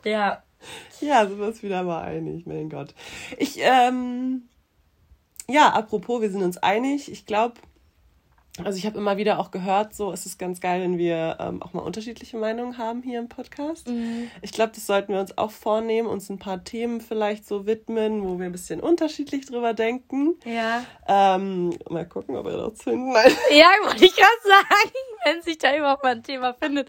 Ja. 0.05 0.43
Ja, 1.01 1.27
sind 1.27 1.39
wir 1.39 1.47
uns 1.47 1.63
wieder 1.63 1.83
mal 1.83 2.03
einig, 2.03 2.47
mein 2.47 2.69
Gott. 2.71 2.95
Ich, 3.37 3.59
ähm, 3.61 4.49
ja, 5.49 5.69
apropos, 5.71 6.23
wir 6.23 6.31
sind 6.31 6.43
uns 6.43 6.59
einig. 6.59 7.11
Ich 7.11 7.27
glaube, 7.27 7.55
also 8.63 8.77
ich 8.77 8.85
habe 8.85 8.99
immer 8.99 9.17
wieder 9.17 9.39
auch 9.39 9.51
gehört, 9.51 9.95
so 9.95 10.13
ist 10.13 10.27
es 10.27 10.37
ganz 10.37 10.61
geil, 10.61 10.83
wenn 10.83 10.99
wir 10.99 11.39
ähm, 11.41 11.63
auch 11.63 11.73
mal 11.73 11.81
unterschiedliche 11.81 12.37
Meinungen 12.37 12.77
haben 12.77 13.03
hier 13.03 13.19
im 13.19 13.29
Podcast. 13.29 13.89
Mhm. 13.89 14.31
Ich 14.43 14.53
glaube, 14.53 14.73
das 14.75 14.87
sollten 14.87 15.15
wir 15.15 15.21
uns 15.21 15.39
auch 15.39 15.51
vornehmen, 15.51 16.07
uns 16.07 16.29
ein 16.29 16.39
paar 16.39 16.63
Themen 16.63 17.01
vielleicht 17.01 17.47
so 17.47 17.67
widmen, 17.67 18.23
wo 18.23 18.39
wir 18.39 18.47
ein 18.47 18.53
bisschen 18.53 18.81
unterschiedlich 18.81 19.47
drüber 19.47 19.73
denken. 19.73 20.35
Ja. 20.45 20.85
Ähm, 21.09 21.71
mal 21.89 22.07
gucken, 22.07 22.37
ob 22.37 22.45
wir 22.45 22.57
das 22.57 22.83
finden. 22.83 23.15
Ja, 23.53 23.69
wollte 23.85 24.05
ich 24.05 24.15
gerade 24.15 24.31
sagen, 24.45 24.93
wenn 25.25 25.43
sich 25.43 25.59
da 25.59 25.77
überhaupt 25.77 26.03
mal 26.03 26.13
ein 26.13 26.23
Thema 26.23 26.55
findet. 26.55 26.89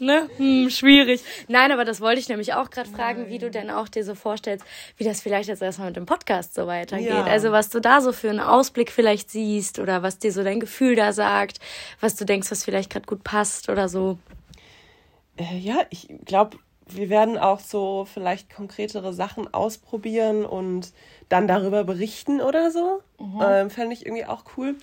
Ne? 0.00 0.28
Hm, 0.36 0.70
schwierig. 0.70 1.22
Nein, 1.48 1.72
aber 1.72 1.84
das 1.84 2.00
wollte 2.00 2.20
ich 2.20 2.28
nämlich 2.28 2.54
auch 2.54 2.70
gerade 2.70 2.88
fragen, 2.88 3.28
wie 3.28 3.38
du 3.38 3.50
denn 3.50 3.70
auch 3.70 3.88
dir 3.88 4.04
so 4.04 4.14
vorstellst, 4.14 4.64
wie 4.96 5.04
das 5.04 5.20
vielleicht 5.20 5.48
jetzt 5.48 5.62
erstmal 5.62 5.88
mit 5.88 5.96
dem 5.96 6.06
Podcast 6.06 6.54
so 6.54 6.66
weitergeht. 6.66 7.08
Ja. 7.08 7.24
Also 7.24 7.52
was 7.52 7.70
du 7.70 7.80
da 7.80 8.00
so 8.00 8.12
für 8.12 8.30
einen 8.30 8.40
Ausblick 8.40 8.90
vielleicht 8.90 9.30
siehst 9.30 9.78
oder 9.78 10.02
was 10.02 10.18
dir 10.18 10.32
so 10.32 10.42
dein 10.42 10.60
Gefühl 10.60 10.96
da 10.96 11.12
sagt, 11.12 11.58
was 12.00 12.16
du 12.16 12.24
denkst, 12.24 12.50
was 12.50 12.64
vielleicht 12.64 12.90
gerade 12.90 13.06
gut 13.06 13.24
passt 13.24 13.68
oder 13.68 13.88
so. 13.88 14.18
Äh, 15.36 15.58
ja, 15.58 15.76
ich 15.90 16.08
glaube, 16.24 16.58
wir 16.86 17.08
werden 17.08 17.38
auch 17.38 17.60
so 17.60 18.06
vielleicht 18.12 18.54
konkretere 18.54 19.12
Sachen 19.12 19.52
ausprobieren 19.52 20.44
und 20.44 20.92
dann 21.28 21.48
darüber 21.48 21.84
berichten 21.84 22.40
oder 22.40 22.70
so. 22.70 23.00
Mhm. 23.18 23.42
Ähm, 23.42 23.70
Fände 23.70 23.94
ich 23.94 24.04
irgendwie 24.04 24.26
auch 24.26 24.44
cool. 24.56 24.76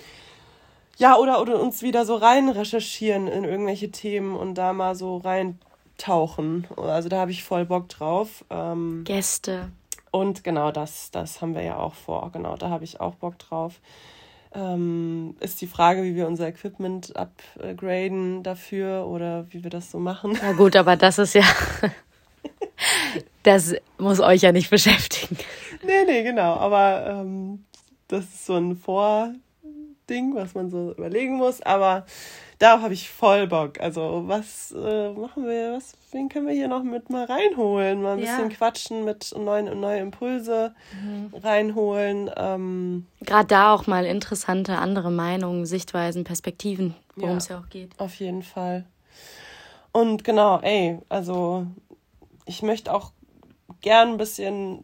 Ja, 1.01 1.17
oder, 1.17 1.41
oder 1.41 1.59
uns 1.59 1.81
wieder 1.81 2.05
so 2.05 2.15
rein 2.15 2.49
recherchieren 2.49 3.27
in 3.27 3.43
irgendwelche 3.43 3.91
Themen 3.91 4.35
und 4.35 4.55
da 4.55 4.71
mal 4.73 4.95
so 4.95 5.17
reintauchen. 5.17 6.67
Also 6.77 7.09
da 7.09 7.17
habe 7.17 7.31
ich 7.31 7.43
voll 7.43 7.65
Bock 7.65 7.89
drauf. 7.89 8.45
Ähm, 8.49 9.03
Gäste. 9.03 9.69
Und 10.11 10.43
genau 10.43 10.71
das, 10.71 11.11
das 11.11 11.41
haben 11.41 11.55
wir 11.55 11.63
ja 11.63 11.77
auch 11.77 11.93
vor. 11.95 12.31
Genau, 12.31 12.55
da 12.55 12.69
habe 12.69 12.83
ich 12.83 13.01
auch 13.01 13.15
Bock 13.15 13.39
drauf 13.39 13.79
ähm, 14.53 15.35
ist 15.39 15.61
die 15.61 15.67
Frage, 15.67 16.03
wie 16.03 16.15
wir 16.15 16.27
unser 16.27 16.47
Equipment 16.47 17.15
upgraden 17.15 18.43
dafür 18.43 19.07
oder 19.07 19.45
wie 19.51 19.63
wir 19.63 19.69
das 19.69 19.91
so 19.91 19.99
machen. 19.99 20.37
Ja 20.41 20.51
gut, 20.53 20.75
aber 20.75 20.97
das 20.97 21.19
ist 21.19 21.35
ja, 21.35 21.45
das 23.43 23.75
muss 23.97 24.19
euch 24.19 24.41
ja 24.41 24.51
nicht 24.51 24.69
beschäftigen. 24.69 25.37
Nee, 25.85 26.03
nee, 26.05 26.23
genau, 26.23 26.55
aber 26.55 27.05
ähm, 27.07 27.65
das 28.07 28.25
ist 28.25 28.45
so 28.45 28.55
ein 28.55 28.75
Vording, 30.11 30.35
was 30.35 30.53
man 30.55 30.69
so 30.69 30.91
überlegen 30.91 31.37
muss, 31.37 31.61
aber 31.61 32.05
darauf 32.59 32.81
habe 32.81 32.93
ich 32.93 33.09
voll 33.09 33.47
Bock. 33.47 33.79
Also, 33.79 34.23
was 34.25 34.71
äh, 34.71 35.09
machen 35.13 35.45
wir, 35.45 35.73
was, 35.73 35.93
wen 36.11 36.29
können 36.29 36.47
wir 36.47 36.53
hier 36.53 36.67
noch 36.67 36.83
mit 36.83 37.09
mal 37.09 37.25
reinholen? 37.25 38.01
Mal 38.01 38.13
ein 38.13 38.19
ja. 38.19 38.35
bisschen 38.35 38.49
quatschen, 38.49 39.05
mit 39.05 39.33
neuen, 39.37 39.79
neue 39.79 39.99
Impulse 39.99 40.73
mhm. 41.01 41.33
reinholen. 41.41 42.29
Ähm, 42.35 43.07
Gerade 43.21 43.47
da 43.47 43.73
auch 43.73 43.87
mal 43.87 44.05
interessante 44.05 44.77
andere 44.77 45.11
Meinungen, 45.11 45.65
Sichtweisen, 45.65 46.23
Perspektiven, 46.23 46.95
worum 47.15 47.31
ja, 47.31 47.37
es 47.37 47.47
ja 47.47 47.59
auch 47.59 47.69
geht. 47.69 47.97
Auf 47.97 48.15
jeden 48.15 48.43
Fall. 48.43 48.85
Und 49.93 50.23
genau, 50.23 50.59
ey, 50.61 50.99
also 51.09 51.67
ich 52.45 52.61
möchte 52.61 52.93
auch 52.93 53.11
gern 53.81 54.09
ein 54.09 54.17
bisschen 54.17 54.83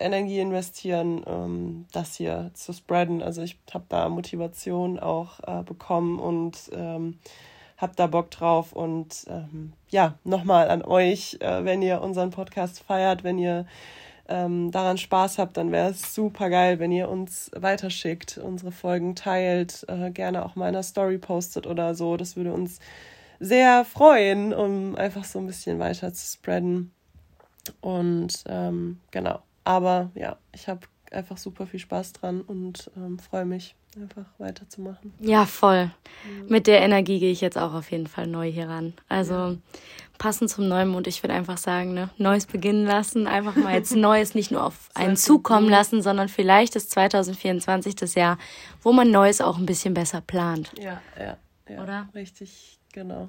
Energie 0.00 0.40
investieren, 0.40 1.22
ähm, 1.26 1.86
das 1.92 2.16
hier 2.16 2.50
zu 2.54 2.72
spreaden. 2.72 3.22
Also 3.22 3.42
ich 3.42 3.58
habe 3.72 3.84
da 3.88 4.08
Motivation 4.08 4.98
auch 4.98 5.40
äh, 5.46 5.62
bekommen 5.62 6.18
und 6.18 6.70
ähm, 6.72 7.18
habe 7.76 7.92
da 7.96 8.06
Bock 8.06 8.30
drauf. 8.30 8.72
Und 8.72 9.26
ähm, 9.28 9.72
ja, 9.88 10.14
nochmal 10.24 10.68
an 10.68 10.82
euch, 10.82 11.38
äh, 11.40 11.64
wenn 11.64 11.82
ihr 11.82 12.02
unseren 12.02 12.30
Podcast 12.30 12.80
feiert, 12.80 13.24
wenn 13.24 13.38
ihr 13.38 13.66
ähm, 14.28 14.70
daran 14.70 14.98
Spaß 14.98 15.38
habt, 15.38 15.56
dann 15.56 15.72
wäre 15.72 15.90
es 15.90 16.14
super 16.14 16.50
geil, 16.50 16.78
wenn 16.78 16.92
ihr 16.92 17.08
uns 17.08 17.50
weiterschickt, 17.54 18.38
unsere 18.38 18.72
Folgen 18.72 19.14
teilt, 19.14 19.86
äh, 19.88 20.10
gerne 20.10 20.44
auch 20.44 20.54
mal 20.54 20.68
in 20.68 20.74
einer 20.74 20.82
Story 20.82 21.18
postet 21.18 21.66
oder 21.66 21.94
so. 21.94 22.16
Das 22.16 22.36
würde 22.36 22.52
uns 22.52 22.78
sehr 23.40 23.84
freuen, 23.84 24.52
um 24.52 24.96
einfach 24.96 25.24
so 25.24 25.38
ein 25.38 25.46
bisschen 25.46 25.78
weiter 25.78 26.12
zu 26.12 26.26
spreaden. 26.36 26.92
Und 27.80 28.44
ähm, 28.48 29.00
genau. 29.10 29.40
Aber 29.68 30.10
ja, 30.14 30.38
ich 30.54 30.66
habe 30.66 30.80
einfach 31.12 31.36
super 31.36 31.66
viel 31.66 31.78
Spaß 31.78 32.14
dran 32.14 32.40
und 32.40 32.90
ähm, 32.96 33.18
freue 33.18 33.44
mich, 33.44 33.74
einfach 34.00 34.24
weiterzumachen. 34.38 35.12
Ja, 35.20 35.44
voll. 35.44 35.90
Mhm. 36.24 36.46
Mit 36.48 36.66
der 36.66 36.80
Energie 36.80 37.18
gehe 37.18 37.30
ich 37.30 37.42
jetzt 37.42 37.58
auch 37.58 37.74
auf 37.74 37.90
jeden 37.90 38.06
Fall 38.06 38.26
neu 38.28 38.50
hier 38.50 38.70
ran. 38.70 38.94
Also 39.10 39.34
ja. 39.34 39.56
passend 40.16 40.48
zum 40.48 40.68
Neumond, 40.68 41.06
ich 41.06 41.22
würde 41.22 41.34
einfach 41.34 41.58
sagen, 41.58 41.92
ne, 41.92 42.08
Neues 42.16 42.46
beginnen 42.46 42.86
lassen, 42.86 43.26
einfach 43.26 43.56
mal 43.56 43.74
jetzt 43.74 43.94
Neues 43.94 44.34
nicht 44.34 44.50
nur 44.50 44.64
auf 44.64 44.88
einen 44.94 45.18
zukommen 45.18 45.68
lassen, 45.68 46.00
sondern 46.00 46.30
vielleicht 46.30 46.74
ist 46.74 46.90
2024 46.92 47.94
das 47.94 48.14
Jahr, 48.14 48.38
wo 48.80 48.92
man 48.92 49.10
Neues 49.10 49.42
auch 49.42 49.58
ein 49.58 49.66
bisschen 49.66 49.92
besser 49.92 50.22
plant. 50.22 50.72
Ja, 50.78 51.02
ja, 51.18 51.36
ja. 51.68 51.82
Oder? 51.82 52.08
Richtig, 52.14 52.78
genau. 52.94 53.28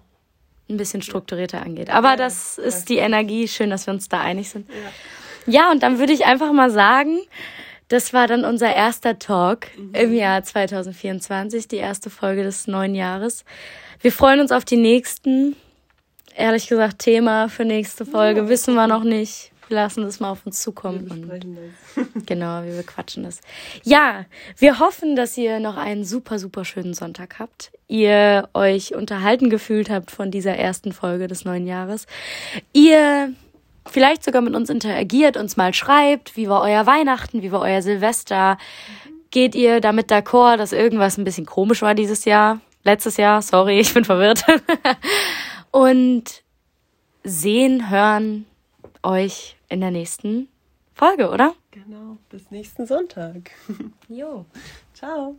Ein 0.70 0.78
bisschen 0.78 1.02
strukturierter 1.02 1.62
angeht. 1.62 1.90
Aber 1.90 2.16
das 2.16 2.58
ist 2.58 2.88
die 2.88 3.00
Energie. 3.00 3.50
Schön, 3.50 3.72
dass 3.72 3.88
wir 3.88 3.94
uns 3.94 4.08
da 4.08 4.22
einig 4.22 4.50
sind. 4.50 4.70
Ja. 4.70 4.76
Ja, 5.46 5.72
und 5.72 5.84
dann 5.84 6.00
würde 6.00 6.14
ich 6.14 6.26
einfach 6.26 6.52
mal 6.52 6.72
sagen, 6.72 7.20
das 7.90 8.14
war 8.14 8.28
dann 8.28 8.46
unser 8.46 8.74
erster 8.74 9.18
Talk 9.18 9.68
mhm. 9.76 9.96
im 9.96 10.14
Jahr 10.14 10.44
2024, 10.44 11.68
die 11.68 11.78
erste 11.78 12.10
Folge 12.10 12.44
des 12.44 12.68
neuen 12.68 12.96
Jahres. 12.96 13.44
Wir 14.00 14.12
freuen 14.12 14.40
uns 14.40 14.52
auf 14.52 14.64
die 14.64 14.78
nächsten. 14.78 15.56
Ehrlich 16.36 16.68
gesagt, 16.68 17.00
Thema 17.00 17.50
für 17.50 17.66
nächste 17.66 18.06
Folge 18.06 18.42
ja, 18.42 18.50
wissen 18.50 18.76
wir 18.76 18.88
noch 18.88 19.04
nicht. 19.04 19.52
Wir 19.68 19.76
lassen 19.76 20.04
das 20.04 20.20
mal 20.20 20.32
auf 20.32 20.46
uns 20.46 20.62
zukommen. 20.62 21.28
Wir 21.28 22.06
genau, 22.26 22.64
wir 22.64 22.84
quatschen 22.84 23.24
das. 23.24 23.42
Ja, 23.84 24.26
wir 24.58 24.80
hoffen, 24.80 25.16
dass 25.16 25.38
ihr 25.38 25.60
noch 25.60 25.76
einen 25.76 26.06
super, 26.06 26.40
super 26.40 26.66
schönen 26.66 26.94
Sonntag 26.94 27.40
habt. 27.40 27.72
Ihr 27.88 28.50
euch 28.54 28.94
unterhalten 28.94 29.50
gefühlt 29.50 29.90
habt 29.90 30.12
von 30.12 30.32
dieser 30.32 30.56
ersten 30.56 30.94
Folge 30.94 31.28
des 31.28 31.44
neuen 31.44 31.68
Jahres. 31.68 32.06
Ihr 32.72 33.34
vielleicht 33.92 34.24
sogar 34.24 34.42
mit 34.42 34.56
uns 34.56 34.70
interagiert, 34.70 35.38
uns 35.38 35.58
mal 35.58 35.74
schreibt, 35.74 36.36
wie 36.38 36.50
war 36.50 36.62
euer 36.62 36.86
Weihnachten, 36.86 37.42
wie 37.42 37.52
war 37.52 37.62
euer 37.62 37.82
Silvester. 37.82 38.58
Geht 39.32 39.56
ihr 39.56 39.82
damit 39.82 40.12
d'accord, 40.12 40.58
dass 40.58 40.72
irgendwas 40.72 41.18
ein 41.18 41.24
bisschen 41.24 41.46
komisch 41.46 41.82
war 41.82 41.96
dieses 41.96 42.26
Jahr? 42.26 42.60
Letztes 42.84 43.18
Jahr, 43.18 43.42
sorry, 43.42 43.80
ich 43.80 43.94
bin 43.94 44.06
verwirrt. 44.06 44.44
Und 45.72 46.44
sehen, 47.24 47.90
hören 47.90 48.46
euch 49.04 49.56
in 49.70 49.82
der 49.82 49.92
nächsten 49.92 50.50
Folge, 50.94 51.30
oder? 51.30 51.54
Genau, 51.72 52.18
bis 52.30 52.50
nächsten 52.52 52.86
Sonntag. 52.86 53.52
Jo. 54.10 54.46
Ciao. 54.94 55.36